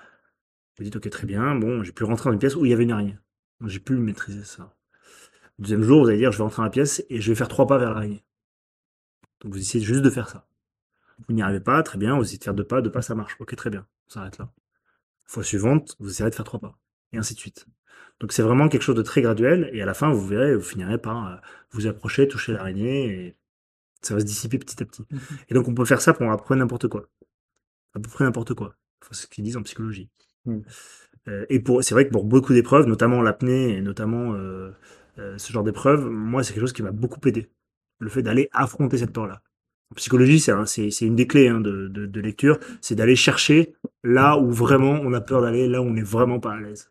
[0.76, 2.74] vous dites, ok, très bien, bon, j'ai pu rentrer dans une pièce où il y
[2.74, 3.18] avait une araignée.
[3.66, 4.76] J'ai pu maîtriser ça.
[5.58, 7.48] Deuxième jour, vous allez dire, je vais rentrer dans la pièce et je vais faire
[7.48, 8.24] trois pas vers l'araignée.
[9.44, 10.46] Donc vous essayez juste de faire ça.
[11.28, 13.14] Vous n'y arrivez pas, très bien, vous essayez de faire deux pas, deux pas, ça
[13.14, 13.36] marche.
[13.38, 14.50] Ok, très bien, on s'arrête là.
[15.26, 16.76] Fois suivante, vous essayerez de faire trois pas,
[17.12, 17.66] et ainsi de suite.
[18.20, 20.62] Donc c'est vraiment quelque chose de très graduel, et à la fin, vous verrez, vous
[20.62, 21.36] finirez par euh,
[21.70, 23.36] vous approcher, toucher l'araignée, et
[24.02, 25.06] ça va se dissiper petit à petit.
[25.10, 25.20] Mhm.
[25.48, 27.08] Et donc on peut faire ça pour à peu près n'importe quoi.
[27.94, 28.74] À peu près n'importe quoi.
[29.10, 30.08] C'est ce qu'ils disent en psychologie.
[30.46, 30.62] Mhm.
[31.28, 34.72] Euh, et pour, c'est vrai que pour beaucoup d'épreuves, notamment l'apnée et notamment euh,
[35.18, 37.50] euh, ce genre d'épreuves, moi c'est quelque chose qui m'a beaucoup aidé.
[38.00, 39.42] Le fait d'aller affronter cette peur-là.
[39.92, 43.74] En psychologie, c'est, un- une des clés hein, de, de, de lecture, c'est d'aller chercher
[44.02, 46.90] là où vraiment on a peur d'aller, là où on n'est vraiment pas à l'aise.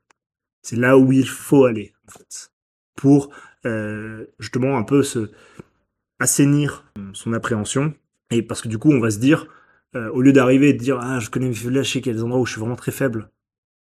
[0.61, 2.51] C'est là où il faut aller, en fait,
[2.95, 3.29] pour
[3.65, 5.31] euh, justement un peu se
[6.19, 7.93] assainir son appréhension.
[8.31, 9.47] Et parce que du coup, on va se dire,
[9.95, 12.11] euh, au lieu d'arriver et de dire ah je connais mes faiblesses, je sais qu'il
[12.11, 13.29] y a des endroits où je suis vraiment très faible.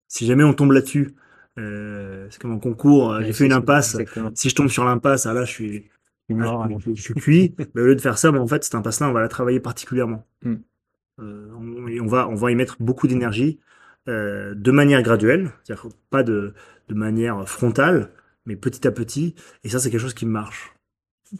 [0.08, 1.16] Si jamais on tombe là-dessus,
[1.60, 3.98] euh, c'est comme en concours, euh, j'ai fait une impasse.
[4.36, 5.89] Si je tombe sur l'impasse, ah là Je suis
[6.30, 6.78] mort, ah, allez.
[6.96, 7.56] je, suis cuit.
[7.76, 9.60] Mais au lieu de faire ça, mais en fait cette impasse-là, on va la travailler
[9.60, 10.26] particulièrement.
[10.44, 10.56] Mm.
[11.20, 13.60] Euh, on, et on va on va y mettre beaucoup d'énergie
[14.08, 16.54] euh, de manière graduelle, c'est-à-dire pas de
[16.90, 18.10] de manière frontale,
[18.46, 19.36] mais petit à petit.
[19.64, 20.74] Et ça c'est quelque chose qui marche.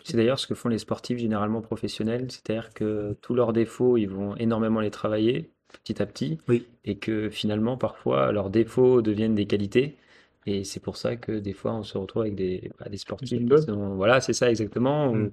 [0.04, 4.08] C'est d'ailleurs ce que font les sportifs généralement professionnels, c'est-à-dire que tous leurs défauts, ils
[4.08, 6.68] vont énormément les travailler petit à petit, Oui.
[6.86, 9.98] et que finalement, parfois, leurs défauts deviennent des qualités.
[10.46, 13.40] Et c'est pour ça que des fois, on se retrouve avec des, bah, des sportifs
[13.58, 15.14] sont- Voilà, c'est ça exactement.
[15.14, 15.32] Mm.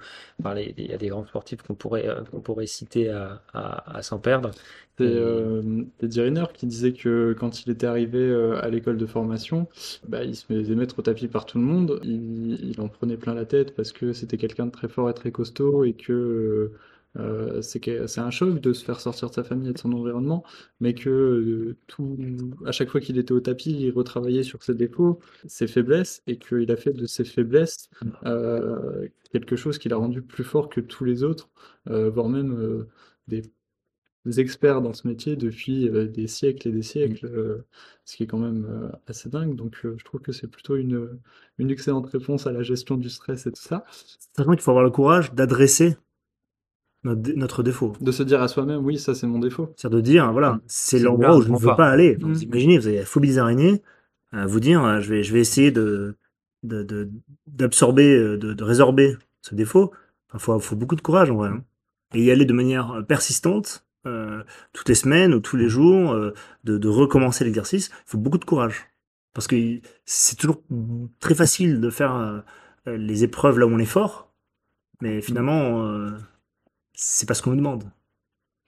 [0.54, 3.96] les- il y a des grands sportifs qu'on pourrait, euh, qu'on pourrait citer à, à,
[3.98, 4.50] à s'en perdre.
[4.98, 9.06] C'est euh, Teddy Riner qui disait que quand il était arrivé euh, à l'école de
[9.06, 9.66] formation,
[10.06, 12.00] bah, il se faisait mettre au tapis par tout le monde.
[12.04, 15.14] Il, il en prenait plein la tête parce que c'était quelqu'un de très fort et
[15.14, 16.72] très costaud et que
[17.18, 19.92] euh, c'est c'est un choc de se faire sortir de sa famille et de son
[19.92, 20.44] environnement,
[20.80, 22.16] mais que euh, tout,
[22.66, 26.38] à chaque fois qu'il était au tapis, il retravaillait sur ses défauts, ses faiblesses et
[26.38, 27.90] qu'il a fait de ses faiblesses
[28.26, 31.50] euh, quelque chose qui l'a rendu plus fort que tous les autres,
[31.88, 32.86] euh, voire même
[33.28, 33.42] des
[34.38, 37.66] experts dans ce métier depuis des siècles et des siècles, euh,
[38.04, 39.56] ce qui est quand même assez dingue.
[39.56, 41.18] Donc je trouve que c'est plutôt une,
[41.58, 43.84] une excellente réponse à la gestion du stress et tout ça.
[44.36, 45.96] Sachant qu'il faut avoir le courage d'adresser
[47.04, 47.92] notre, dé- notre défaut.
[48.00, 49.72] De se dire à soi-même, oui, ça c'est mon défaut.
[49.76, 52.16] C'est-à-dire de dire, voilà, c'est C'est l'endroit où je ne veux pas aller.
[52.16, 52.32] Mm.
[52.32, 53.82] vous imaginez, vous avez la phobie des araignées,
[54.34, 56.16] euh, vous dire, euh, je vais, je vais essayer de,
[56.62, 57.10] de, de-
[57.46, 59.92] d'absorber, euh, de, de résorber ce défaut.
[60.34, 61.48] Il faut, faut beaucoup de courage, en vrai.
[61.50, 61.64] hein.
[62.14, 66.32] Et y aller de manière persistante, euh, toutes les semaines ou tous les jours, euh,
[66.64, 67.90] de, de recommencer l'exercice.
[68.06, 68.86] Il faut beaucoup de courage.
[69.32, 69.56] Parce que
[70.04, 70.60] c'est toujours
[71.20, 72.42] très facile de faire
[72.86, 74.32] les épreuves là où on est fort,
[75.00, 76.10] mais finalement, euh,
[77.02, 77.84] c'est pas ce qu'on nous demande.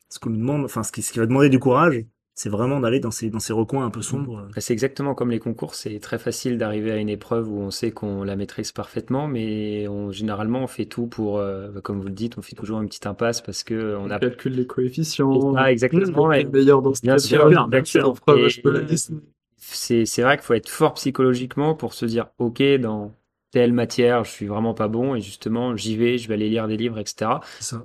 [0.09, 2.81] Ce qu'on nous demande, enfin, ce qui, ce qui va demander du courage, c'est vraiment
[2.81, 4.49] d'aller dans ces, dans ces recoins un peu sombres.
[4.55, 7.71] Bah, C'est exactement comme les concours, c'est très facile d'arriver à une épreuve où on
[7.71, 12.07] sait qu'on la maîtrise parfaitement, mais on, généralement on fait tout pour, euh, comme vous
[12.09, 14.67] le dites, on fait toujours une petite impasse parce que on On a calcule les
[14.67, 15.55] coefficients.
[15.57, 18.09] Ah, exactement, on est et- le meilleur dans ce Bien sûr, d'épreuve, bien sûr.
[18.09, 19.13] en preuve, Et- je peux la laisser.
[19.57, 23.13] c'est c'est vrai qu'il faut être fort psychologiquement pour se dire, ok, dans
[23.53, 26.67] telle matière, je suis vraiment pas bon, et justement, j'y vais, je vais aller lire
[26.67, 27.31] des livres, etc.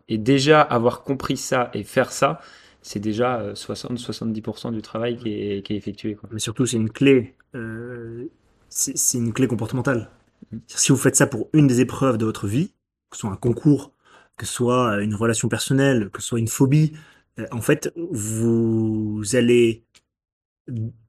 [0.07, 2.39] Et déjà, avoir compris ça et faire ça,
[2.81, 6.15] c'est déjà euh, 60-70% du travail qui est, qui est effectué.
[6.15, 6.29] Quoi.
[6.31, 8.27] Mais surtout, c'est une clé, euh,
[8.69, 10.09] c'est une clé comportementale.
[10.51, 10.57] Mm.
[10.67, 12.73] Si vous faites ça pour une des épreuves de votre vie,
[13.09, 13.91] que ce soit un concours,
[14.37, 16.93] que ce soit une relation personnelle, que ce soit une phobie,
[17.39, 19.83] euh, en fait, vous allez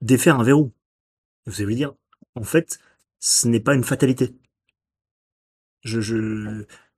[0.03, 0.73] défaire un verrou.
[1.47, 1.95] Vous allez dire,
[2.35, 2.81] en fait,
[3.21, 4.35] ce n'est pas une fatalité.
[5.83, 6.15] Je, je,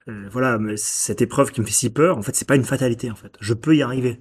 [0.08, 2.64] euh, voilà, mais cette épreuve qui me fait si peur, en fait, c'est pas une
[2.64, 3.36] fatalité, en fait.
[3.40, 4.20] Je peux y arriver.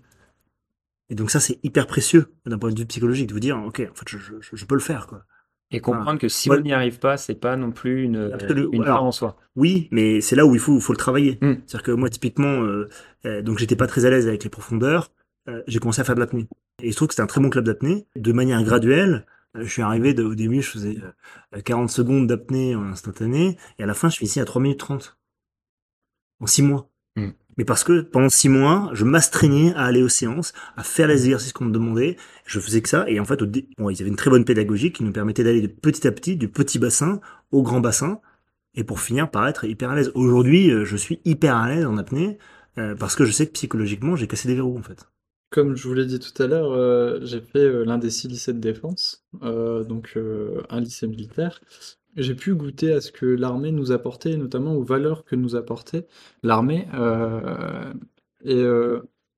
[1.10, 3.82] Et donc ça, c'est hyper précieux d'un point de vue psychologique de vous dire, ok,
[3.92, 5.26] en fait, je, je, je peux le faire, quoi.
[5.72, 6.58] Et comprendre que si Ouais.
[6.58, 9.38] on n'y arrive pas, c'est pas non plus une, euh, une Alors, en soi.
[9.56, 11.38] Oui, mais c'est là où il faut, faut le travailler.
[11.42, 11.54] Mm.
[11.68, 12.90] C'est-à-dire que moi, typiquement, euh,
[13.26, 15.12] euh, donc j'étais pas très à l'aise avec les profondeurs.
[15.68, 16.48] j'ai commencé à faire de l'apnée.
[16.82, 18.08] Et il se trouve que c'était un très bon club d'apnée.
[18.16, 20.98] De manière graduelle, je suis arrivé, de- au début, je faisais
[21.56, 23.58] euh, 40 secondes d'apnée en instantané.
[23.80, 25.18] Et à la fin, je suis ici à 3 minutes 30.
[26.40, 26.90] En 6 mois.
[27.16, 27.30] Mm.
[27.58, 31.26] Mais parce que pendant 6 mois, je m'astreignais à aller aux séances, à faire les
[31.26, 32.16] exercices qu'on me demandait.
[32.46, 33.10] Je faisais que ça.
[33.10, 35.62] Et en fait, au bon, ils avaient une très bonne pédagogie qui nous permettait d'aller
[35.62, 37.20] de petit à petit, du petit bassin
[37.52, 38.22] au grand bassin
[38.76, 40.12] et pour finir par être hyper à l'aise.
[40.16, 42.38] Aujourd'hui, euh, je suis hyper à l'aise en apnée
[42.78, 45.10] euh, parce que je sais que psychologiquement, j'ai cassé des verrous en fait.
[45.50, 48.28] Comme je vous l'ai dit tout à l'heure, euh, j'ai fait euh, l'un des six
[48.28, 50.18] lycées de défense, euh, donc
[50.70, 51.62] un lycée militaire.
[52.16, 56.08] J'ai pu goûter à ce que l'armée nous apportait, notamment aux valeurs que nous apportait
[56.44, 56.88] l'armée.
[58.44, 58.64] et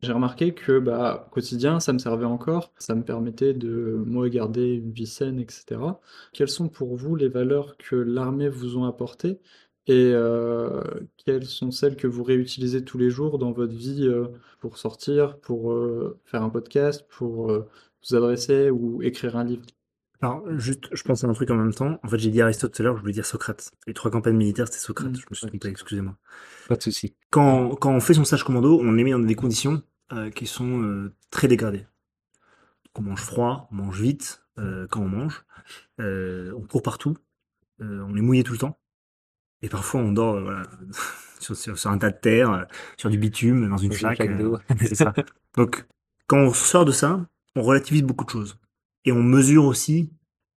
[0.02, 2.74] j'ai remarqué que, bah, au quotidien, ça me servait encore.
[2.80, 5.80] Ça me permettait de, moi, garder une vie saine, etc.
[6.34, 9.40] Quelles sont pour vous les valeurs que l'armée vous ont apportées
[9.88, 10.84] Et euh,
[11.18, 14.28] quelles sont celles que vous réutilisez tous les jours dans votre vie euh,
[14.60, 19.66] pour sortir, pour euh, faire un podcast, pour vous adresser ou écrire un livre?
[20.22, 22.00] Alors, juste, je pense à un truc en même temps.
[22.04, 23.72] En fait, j'ai dit Aristote tout à l'heure, je voulais dire Socrate.
[23.88, 25.12] Les trois campagnes militaires, c'était Socrate.
[25.12, 25.16] Mmh.
[25.16, 26.16] je me suis trompé, excusez-moi.
[26.68, 27.16] Pas de souci.
[27.32, 29.82] Quand, quand on fait son stage commando, on est mis dans des conditions
[30.36, 31.88] qui sont très dégradées.
[32.96, 35.46] on mange froid, on mange vite quand on mange,
[35.98, 37.18] on court partout,
[37.80, 38.81] on est mouillé tout le temps.
[39.62, 40.64] Et parfois, on dort voilà,
[41.40, 44.38] sur, sur, un tas de terre, sur du bitume, dans une flaque.
[44.38, 44.58] d'eau.
[44.80, 45.14] c'est ça.
[45.56, 45.86] Donc,
[46.28, 48.58] quand on sort de ça, on relativise beaucoup de choses.
[49.06, 50.12] Et on mesure aussi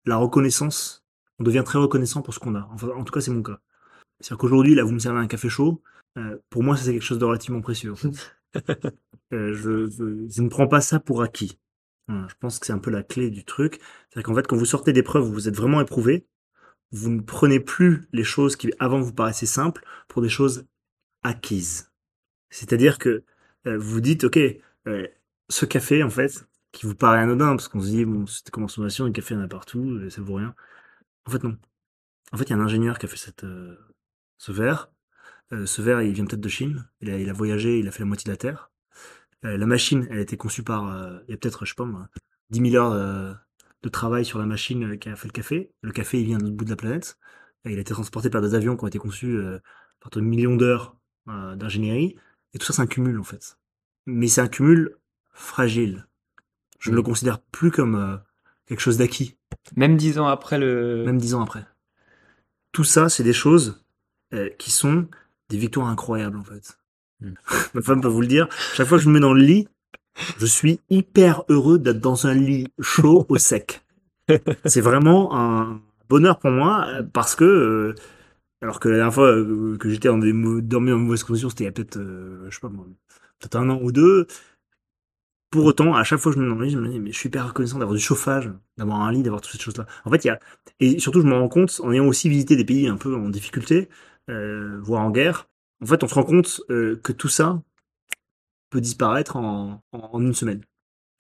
[0.06, 1.06] la reconnaissance.
[1.40, 2.70] On devient très reconnaissant pour ce qu'on a.
[2.74, 3.60] Enfin, en tout cas, c'est mon cas.
[4.20, 5.82] C'est-à-dire qu'aujourd'hui, là, vous me servez un café chaud.
[6.18, 7.94] Euh, pour moi, ça, c'est quelque chose de relativement précieux.
[7.94, 8.38] En fait.
[9.34, 11.58] euh, je, je, je, ne prends pas ça pour acquis.
[12.08, 13.80] Voilà, je pense que c'est un peu la clé du truc.
[14.10, 16.28] C'est-à-dire qu'en fait, quand vous sortez d'épreuve, vous êtes vraiment éprouvé,
[16.94, 20.66] vous ne prenez plus les choses qui avant vous paraissaient simples pour des choses
[21.24, 21.92] acquises.
[22.50, 23.24] C'est-à-dire que
[23.68, 24.40] euh, vous dites, ok,
[24.88, 25.08] euh,
[25.50, 29.06] ce café, en fait, qui vous paraît anodin, parce qu'on se dit, bon, c'était consommation,
[29.06, 30.56] le café, il y en a partout, ça vaut rien.
[31.26, 31.58] En fait, non.
[32.32, 33.78] En fait, il y a un ingénieur qui a fait cette, euh,
[34.38, 34.92] ce verre.
[35.54, 36.88] Euh, ce verre, il vient peut-être de Chine.
[37.02, 38.72] Il a, il a, voyagé, il a fait la moitié de la Terre.
[39.46, 40.84] Euh, la machine, elle a été conçue par,
[41.28, 42.08] il y a peut-être, je sais pas moi,
[42.50, 43.38] 10 000 heures
[43.84, 45.72] de travail sur la machine qui a fait le café.
[45.82, 47.18] Le café, il vient de l'autre bout de la planète.
[47.66, 49.38] il a été transporté par des avions qui ont été conçus
[50.00, 50.96] par de millions d'heures
[51.28, 52.16] d'ingénierie.
[52.54, 53.58] Et tout ça, c'est un cumul, en fait.
[54.06, 54.98] Mais c'est un cumul
[55.34, 56.08] fragile.
[56.80, 58.18] Je ne le considère plus comme euh,
[58.66, 59.38] quelque chose d'acquis.
[59.76, 61.04] Même dix ans après le.
[61.06, 61.66] Même dix ans après.
[62.72, 63.84] Tout ça, c'est des choses
[64.34, 65.08] euh, qui sont
[65.50, 66.78] des victoires incroyables, en fait.
[67.22, 67.34] Mm.
[67.74, 68.48] Ma femme peut vous le dire.
[68.74, 69.68] Chaque fois que je me mets dans le lit,
[70.38, 73.82] je suis hyper heureux d'être dans un lit chaud au sec.
[74.66, 77.96] C'est vraiment un bonheur pour moi euh, parce que, euh,
[78.62, 81.66] alors que la dernière fois euh, que j'étais en des dormi en mauvaise condition, c'était
[81.66, 84.28] il y a peut-être, euh, je sais pas peut-être un an ou deux.
[85.50, 87.28] Pour autant, à chaque fois que je me demande, je me dis, mais je suis
[87.28, 89.86] hyper reconnaissant d'avoir du chauffage, d'avoir un lit, d'avoir toutes ces choses-là.
[90.04, 90.40] En fait, il y a,
[90.80, 93.30] et surtout, je me rends compte, en ayant aussi visité des pays un peu en
[93.30, 93.88] difficulté,
[94.28, 95.48] voire en guerre,
[95.80, 97.62] en fait, on se rend compte que tout ça
[98.82, 99.82] disparaître en
[100.20, 100.64] une semaine.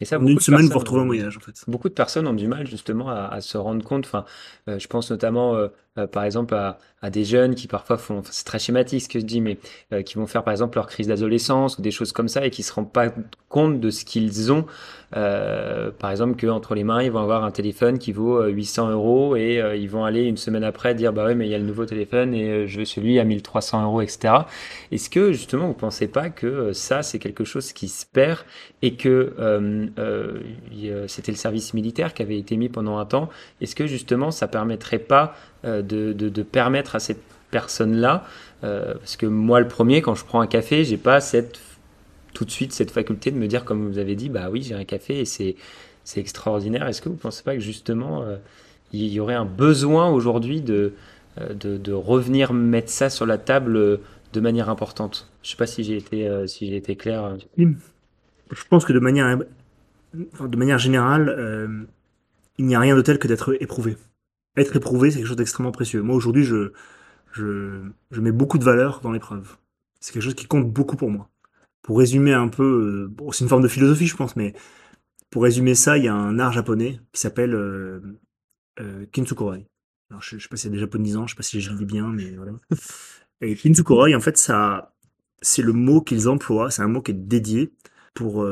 [0.04, 1.63] Et ça, en une semaine, vous retrouvez un voyage, en fait.
[1.66, 4.06] Beaucoup de personnes ont du mal justement à, à se rendre compte.
[4.06, 4.26] Enfin,
[4.68, 8.22] euh, je pense notamment, euh, euh, par exemple, à, à, des jeunes qui parfois font,
[8.30, 9.58] c'est très schématique ce que je dis, mais
[10.06, 12.63] qui vont faire par exemple leur crise d'adolescence ou des choses comme ça et qui
[12.63, 13.13] se rendent pas
[13.48, 14.66] compte de ce qu'ils ont.
[15.12, 19.62] Par exemple, qu'entre les mains, ils vont avoir un téléphone qui vaut 800 euros et
[19.78, 21.86] ils vont aller une semaine après dire bah ouais, mais il y a le nouveau
[21.86, 24.34] téléphone et je veux celui à 1300 euros, etc.
[24.92, 28.39] Est-ce que justement vous pensez pas que ça c'est quelque chose qui se perd
[28.82, 29.92] et que
[31.08, 33.29] c'était le service militaire qui avait été mis pendant un temps
[33.62, 37.21] Est-ce que justement ça permettrait pas de, de, permettre à cette
[37.53, 38.25] personne-là,
[38.63, 41.60] euh, parce que moi le premier, quand je prends un café, j'ai pas cette
[42.34, 44.73] tout de suite cette faculté de me dire, comme vous avez dit, bah oui, j'ai
[44.73, 45.56] un café et c'est
[46.03, 46.88] c'est extraordinaire.
[46.88, 48.38] Est-ce que vous pensez pas que justement euh,
[48.91, 50.93] il y aurait un besoin aujourd'hui de,
[51.38, 53.99] de, revenir mettre ça sur la table
[54.34, 55.29] de manière importante?
[55.43, 57.38] Je sais pas si j'ai été euh, si j'ai été clair.
[57.58, 59.38] Je pense que de manière
[60.13, 61.86] de manière générale, euh,
[62.58, 63.97] il n'y a rien de tel que d'être éprouvé
[64.58, 66.02] être éprouvé, c'est quelque chose d'extrêmement précieux.
[66.02, 66.71] Moi, aujourd'hui, je,
[67.32, 69.58] je, mets beaucoup de valeur dans l'épreuve.
[69.99, 71.30] C'est quelque chose qui compte beaucoup pour moi.
[71.82, 74.54] Pour résumer un peu, euh, c'est une forme de philosophie, je pense, mais
[75.30, 77.99] pour résumer ça, il y a un art japonais qui s'appelle euh,
[78.80, 79.06] euh.
[80.10, 81.78] Alors, je, je sais pas si c'est des japonisants, je sais pas si je le
[81.78, 82.52] dis bien, mais voilà.
[83.41, 84.93] Et Kintsukuroi, en fait, ça,
[85.41, 87.73] c'est le mot qu'ils emploient, c'est un mot qui est dédié
[88.13, 88.47] pour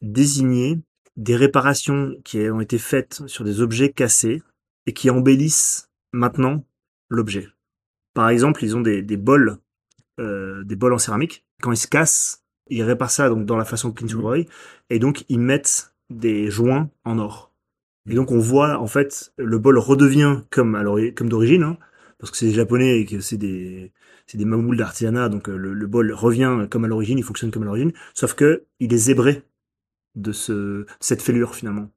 [0.00, 0.80] désigner
[1.16, 4.42] des réparations qui ont été faites sur des objets cassés
[4.86, 6.64] et qui embellissent maintenant
[7.08, 7.48] l'objet.
[8.14, 9.58] Par exemple, ils ont des, des bols,
[10.20, 11.44] euh, des bols en céramique.
[11.60, 14.46] Quand ils se cassent, ils réparent ça donc dans la façon Kintsukuroi
[14.90, 17.52] et donc ils mettent des joints en or.
[18.10, 21.78] Et donc on voit en fait le bol redevient comme alors comme d'origine hein,
[22.18, 23.92] parce que c'est des japonais et que c'est des
[24.26, 27.50] c'est des mamoules d'artisanat donc euh, le, le, bol revient comme à l'origine, il fonctionne
[27.50, 29.44] comme à l'origine, sauf que il est zébré
[30.14, 31.90] de ce cette fêlure finalement.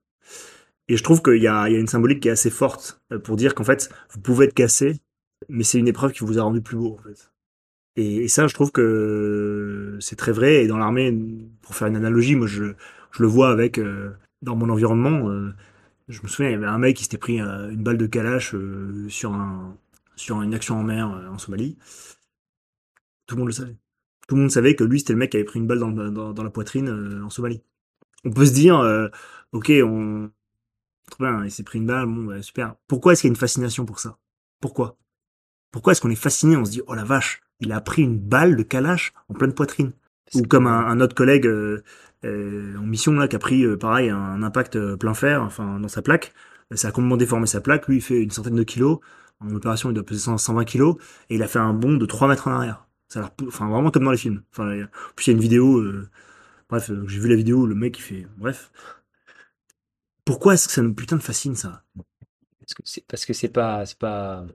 [0.87, 3.55] Et je trouve qu'il y a, une symbolique qui est assez forte euh, pour dire
[3.55, 5.01] qu'en fait, vous pouvez être cassé,
[5.49, 7.31] mais c'est une épreuve qui vous a rendu plus beau, en fait.
[7.97, 10.63] Et, ça, je trouve que c'est très vrai.
[10.63, 11.17] Et dans l'armée,
[11.61, 12.73] pour faire une analogie, moi, je,
[13.11, 15.53] je le vois avec, euh, dans mon environnement, euh,
[16.09, 18.55] je me souviens, il y avait un mec qui s'était pris une balle de calache
[19.09, 19.75] sur, un,
[20.15, 21.77] sur une action en mer en Somalie.
[23.27, 23.75] Tout le monde le savait.
[24.27, 26.43] Tout le monde savait que lui, c'était le mec qui avait pris une balle dans
[26.43, 27.63] la poitrine en Somalie.
[28.25, 29.09] On peut se dire,
[29.53, 30.29] ok, on,
[31.11, 32.75] Trop bien, il s'est pris une balle, bon, bah, super.
[32.87, 34.17] Pourquoi est-ce qu'il y a une fascination pour ça?
[34.59, 34.97] Pourquoi?
[35.71, 38.17] Pourquoi est-ce qu'on est fasciné On se dit, oh la vache, il a pris une
[38.17, 39.91] balle de calache en pleine poitrine?
[40.33, 41.83] Ou comme un, un autre collègue euh,
[42.23, 45.79] euh, en mission là qui a pris euh, pareil un impact euh, plein fer, enfin
[45.79, 46.33] dans sa plaque.
[46.73, 47.87] Ça a complètement déformé sa plaque.
[47.87, 48.99] Lui, il fait une centaine de kilos.
[49.39, 50.95] En opération, il doit peser 100 120 kilos.
[51.29, 52.87] Et il a fait un bond de 3 mètres en arrière.
[53.07, 54.41] Ça a enfin, vraiment comme dans les films.
[54.51, 56.09] Enfin, puis il y a une vidéo, euh,
[56.69, 58.71] bref, j'ai vu la vidéo, le mec, il fait, bref.
[60.25, 61.83] Pourquoi est-ce que ça nous putain de fascine, ça?
[62.59, 64.45] Parce que c'est parce que c'est pas c'est pas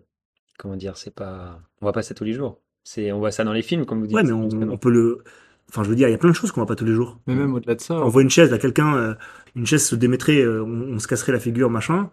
[0.59, 2.61] comment dire, c'est pas on voit pas ça tous les jours.
[2.83, 4.17] C'est on voit ça dans les films comme vous dites.
[4.17, 5.23] Ouais, mais on, peut le,
[5.69, 6.95] enfin, je veux dire, il y a plein de choses qu'on voit pas tous les
[6.95, 7.21] jours.
[7.27, 9.15] Mais même au-delà de ça, On voit une chaise, là, quelqu'un, euh,
[9.55, 12.11] une chaise se démettrait, euh, on, on se casserait la figure, machin.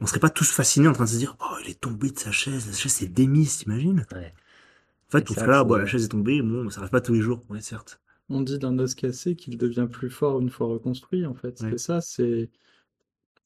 [0.00, 2.18] On serait pas tous fascinés en train de se dire, oh, il est tombé de
[2.18, 4.06] sa chaise, la chaise s'est démise, t'imagines?
[4.12, 4.32] Ouais.
[5.08, 7.00] En fait, on ça, fait là, bon, la chaise est tombée, bon, ça arrive pas
[7.00, 8.00] tous les jours, ouais, certes.
[8.28, 11.60] On dit d'un os cassé qu'il devient plus fort une fois reconstruit, en fait.
[11.60, 11.70] Ouais.
[11.70, 12.50] C'est ça, c'est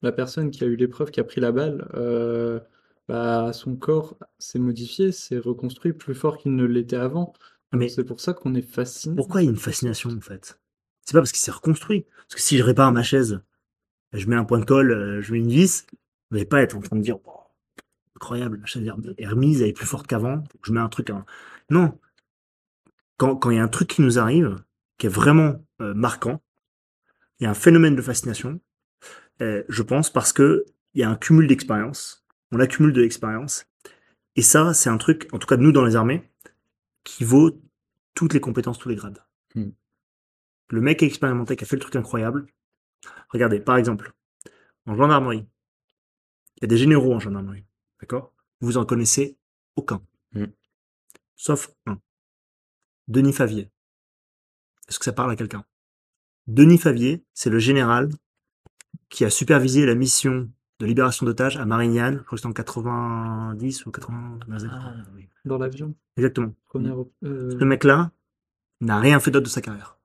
[0.02, 2.60] la personne qui a eu l'épreuve, qui a pris la balle, euh,
[3.08, 7.32] bah, son corps s'est modifié, s'est reconstruit plus fort qu'il ne l'était avant.
[7.72, 9.16] Donc Mais- c'est pour ça qu'on est fasciné.
[9.16, 10.60] Pourquoi il y a une fascination, en fait?
[11.04, 12.06] C'est pas parce qu'il s'est reconstruit.
[12.28, 13.40] Parce que si je répare ma chaise,
[14.12, 15.86] je mets un point de colle, euh, je mets une vis,
[16.30, 17.40] vous n'allez pas être en train de dire, Oh,
[18.16, 18.86] incroyable, la chaise
[19.18, 21.24] est remise, elle est plus forte qu'avant, je mets un truc, hein.
[21.70, 21.98] Non.
[23.16, 24.56] Quand, quand il y a un truc qui nous arrive,
[24.98, 26.42] qui est vraiment euh, marquant,
[27.38, 28.60] il y a un phénomène de fascination,
[29.40, 32.26] euh, je pense, parce que il y a un cumul d'expérience.
[32.50, 33.66] On accumule de l'expérience.
[34.36, 36.28] Et ça, c'est un truc, en tout cas de nous dans les armées,
[37.04, 37.62] qui vaut
[38.14, 39.22] toutes les compétences, tous les grades.
[39.54, 39.70] Hmm.
[40.70, 42.46] Le mec expérimenté qui a fait le truc incroyable.
[43.30, 44.12] Regardez, par exemple,
[44.86, 45.46] en gendarmerie,
[46.56, 47.64] il y a des généraux en gendarmerie.
[48.00, 48.34] D'accord?
[48.60, 49.38] Vous en connaissez
[49.76, 50.02] aucun.
[50.32, 50.46] Hmm.
[51.36, 52.00] Sauf un.
[53.06, 53.70] Denis Favier.
[54.88, 55.64] Est-ce que ça parle à quelqu'un
[56.46, 58.08] Denis Favier, c'est le général
[59.10, 62.52] qui a supervisé la mission de libération d'otages à Marignane, je crois que c'était en
[62.52, 64.38] 90 ou 80.
[64.70, 64.94] Ah.
[65.44, 66.54] Dans l'avion, Exactement.
[66.66, 66.98] première.
[66.98, 68.12] op- euh, Ce mec-là
[68.80, 69.98] n'a rien fait d'autre de sa carrière.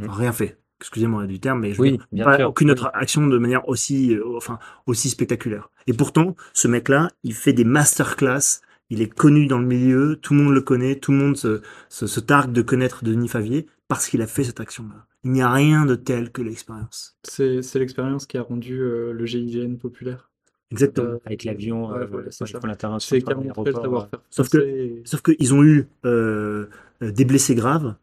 [0.00, 0.14] Enfin, Hmm.
[0.14, 0.60] rien fait.
[0.80, 2.48] Excusez-moi du terme, mais je Oui, pas sûr.
[2.50, 5.70] aucune autre action de manière aussi, euh, enfin, aussi spectaculaire.
[5.88, 8.60] Et pourtant, ce mec-là, il fait des masterclass.
[8.90, 11.60] Il est connu dans le milieu, tout le monde le connaît, tout le monde se,
[11.90, 15.06] se, se targue de connaître Denis Favier parce qu'il a fait cette action-là.
[15.24, 17.16] Il n'y a rien de tel que l'expérience.
[17.22, 20.30] C'est c'est l'expérience qui a rendu euh, le GIGN populaire.
[20.70, 21.08] Exactement.
[21.08, 22.48] Euh, Avec l'avion, ouais, euh, voilà, c'est ils
[23.00, 23.18] C'est
[24.30, 26.66] Sauf que- et- Sauf qu'ils ont eu euh,
[27.00, 27.94] des blessés graves.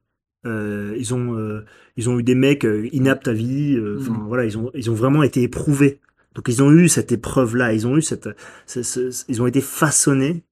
[0.46, 1.66] euh, ils ont euh,
[1.98, 3.76] ils ont eu des mecs inaptes à vie.
[3.76, 4.28] euh, Enfin Mhm.
[4.28, 6.00] voilà, ils ont ils ont vraiment été éprouvés.
[6.36, 7.74] Donc ils ont eu cette épreuve là.
[7.74, 8.30] Ils ont eu cette
[8.68, 10.44] ce- ce- ils ont été façonnés.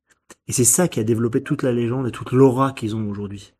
[0.47, 3.53] Et c'est ça qui a développé toute la légende et toute l'aura qu'ils ont aujourd'hui.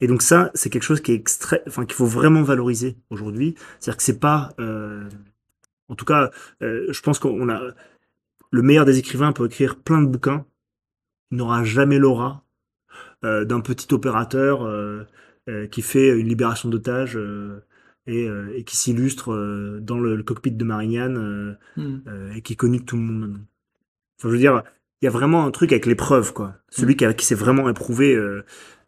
[0.00, 3.54] Et donc ça, c'est quelque chose qui est extrait, enfin qu'il faut vraiment valoriser aujourd'hui.
[3.80, 5.08] C'est-à-dire que c'est pas, euh,
[5.88, 6.30] en tout cas,
[6.62, 7.60] euh, je pense qu'on a
[8.50, 10.46] le meilleur des écrivains peut écrire plein de bouquins,
[11.30, 12.44] il n'aura jamais l'aura
[13.24, 14.66] euh, d'un petit opérateur
[15.70, 17.18] qui fait une libération d'otages
[18.06, 22.00] et, et qui s'illustre dans le, le cockpit de Marignane Hmm.
[22.34, 23.40] et qui est connu de tout le monde.
[24.18, 24.62] Enfin, je veux dire,
[25.02, 26.56] il y a vraiment un truc avec l'épreuve, quoi.
[26.70, 28.14] Celui qui, a- qui s'est vraiment éprouvé.
[28.14, 28.44] euh,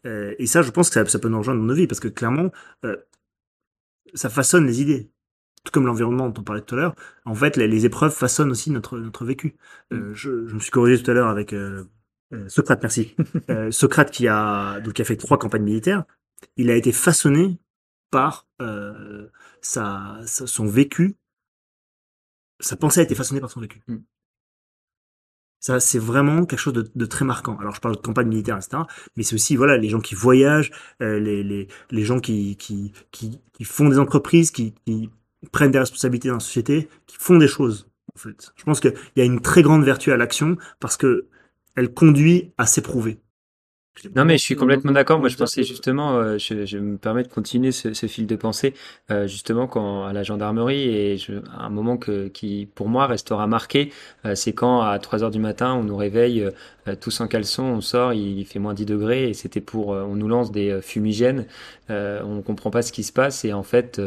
[0.07, 2.01] euh, et ça, je pense que ça, ça peut nous rejoindre dans nos vies parce
[2.01, 2.51] que clairement,
[2.85, 2.97] euh,
[4.15, 5.11] ça façonne les idées.
[5.65, 6.95] Tout comme l'environnement dont on parlait tout à l'heure.
[7.27, 9.57] En fait, les, les épreuves façonnent aussi notre, notre vécu.
[9.93, 11.85] Euh, je, je me suis corrigé tout à l'heure avec euh,
[12.33, 13.15] euh, Socrate, merci.
[13.51, 16.05] Euh, Socrate qui a, donc, qui a fait trois campagnes militaires.
[16.57, 17.59] Il a été façonné
[18.11, 19.29] par euh,
[19.61, 21.17] sa, sa- son vécu.
[22.61, 23.83] Sa pensée a été façonnée par son vécu.
[25.61, 27.59] Ça, c'est vraiment quelque chose de, très marquant.
[27.61, 28.83] Alors, je parle de campagne militaire, etc.
[29.17, 30.71] Mais c'est aussi, voilà, les gens qui voyagent,
[31.03, 35.11] euh, les, les, les gens qui, qui, qui, qui font des entreprises, qui, qui
[35.53, 38.53] prennent des responsabilités dans la société, qui font des choses, en fait.
[38.57, 41.29] Je pense qu'il y a une très grande vertu à l'action parce que
[41.77, 43.21] elle conduit à s'éprouver.
[44.15, 45.19] Non, mais je suis complètement d'accord.
[45.19, 48.35] Moi, je pensais justement, euh, je, je me permets de continuer ce, ce fil de
[48.37, 48.73] pensée,
[49.11, 53.47] euh, justement, quand à la gendarmerie, et je, un moment que, qui, pour moi, restera
[53.47, 53.93] marqué,
[54.25, 56.49] euh, c'est quand à 3 heures du matin, on nous réveille
[57.01, 60.29] tous en caleçon, on sort, il, fait moins 10 degrés, et c'était pour, on nous
[60.29, 61.47] lance des fumigènes,
[61.89, 64.01] on comprend pas ce qui se passe, et en fait,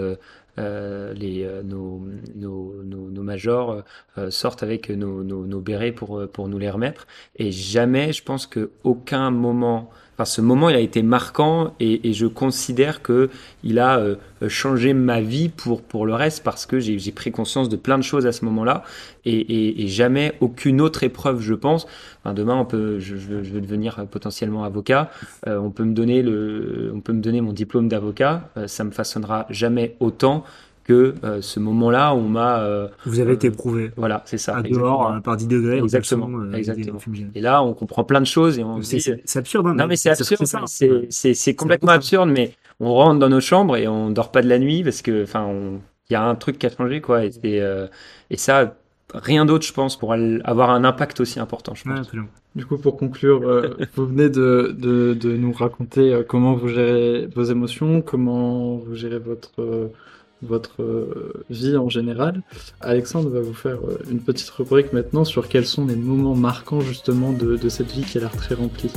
[0.59, 2.01] euh, les, euh, nos,
[2.35, 3.83] nos, nos, nos majors
[4.17, 7.07] euh, sortent avec nos, nos, nos bérets pour, euh, pour nous les remettre.
[7.37, 12.13] Et jamais, je pense que aucun moment, enfin ce moment, il a été marquant et,
[12.13, 13.29] je considère que
[13.63, 14.15] il a euh,
[14.47, 18.03] changé ma vie pour pour le reste parce que j'ai pris conscience de plein de
[18.03, 18.83] choses à ce moment-là
[19.25, 21.87] et, jamais aucune autre épreuve, je pense.
[22.25, 25.09] Demain, on peut, je, je, veux, je veux devenir potentiellement avocat.
[25.47, 28.49] Euh, on peut me donner le, on peut me donner mon diplôme d'avocat.
[28.57, 30.43] Euh, ça me façonnera jamais autant
[30.83, 32.59] que euh, ce moment-là on m'a.
[32.61, 34.55] euh, Vous avez Euh, été éprouvé voilà, c'est ça.
[34.55, 34.81] à exactement.
[34.85, 35.79] dehors euh, par 10 degrés.
[35.81, 36.99] en Exactement, euh, exactement.
[37.35, 39.37] Et là, on comprend plein de choses et on C'est dit.
[39.37, 39.67] absurde.
[39.67, 40.45] Hein, Non, mais c'est absurde,
[41.09, 44.59] c'est- complètement absurde, mais on rentre dans nos chambres et on dort pas de la
[44.59, 45.79] nuit parce que, enfin, on-
[46.09, 47.23] il y a un truc qui a changé, quoi.
[47.25, 47.31] Et,
[47.61, 47.87] euh,
[48.35, 48.75] ça,
[49.13, 50.13] rien d'autre, je pense, pour
[50.43, 52.11] avoir un impact aussi important, je pense.
[52.55, 56.67] Du coup, pour conclure, euh, vous venez de, de, de nous raconter euh, comment vous
[56.67, 59.87] gérez vos émotions, comment vous gérez votre, euh,
[60.45, 62.41] votre euh, vie en général.
[62.81, 66.81] Alexandre va vous faire euh, une petite rubrique maintenant sur quels sont les moments marquants
[66.81, 68.91] justement de, de cette vie qui a l'air très remplie.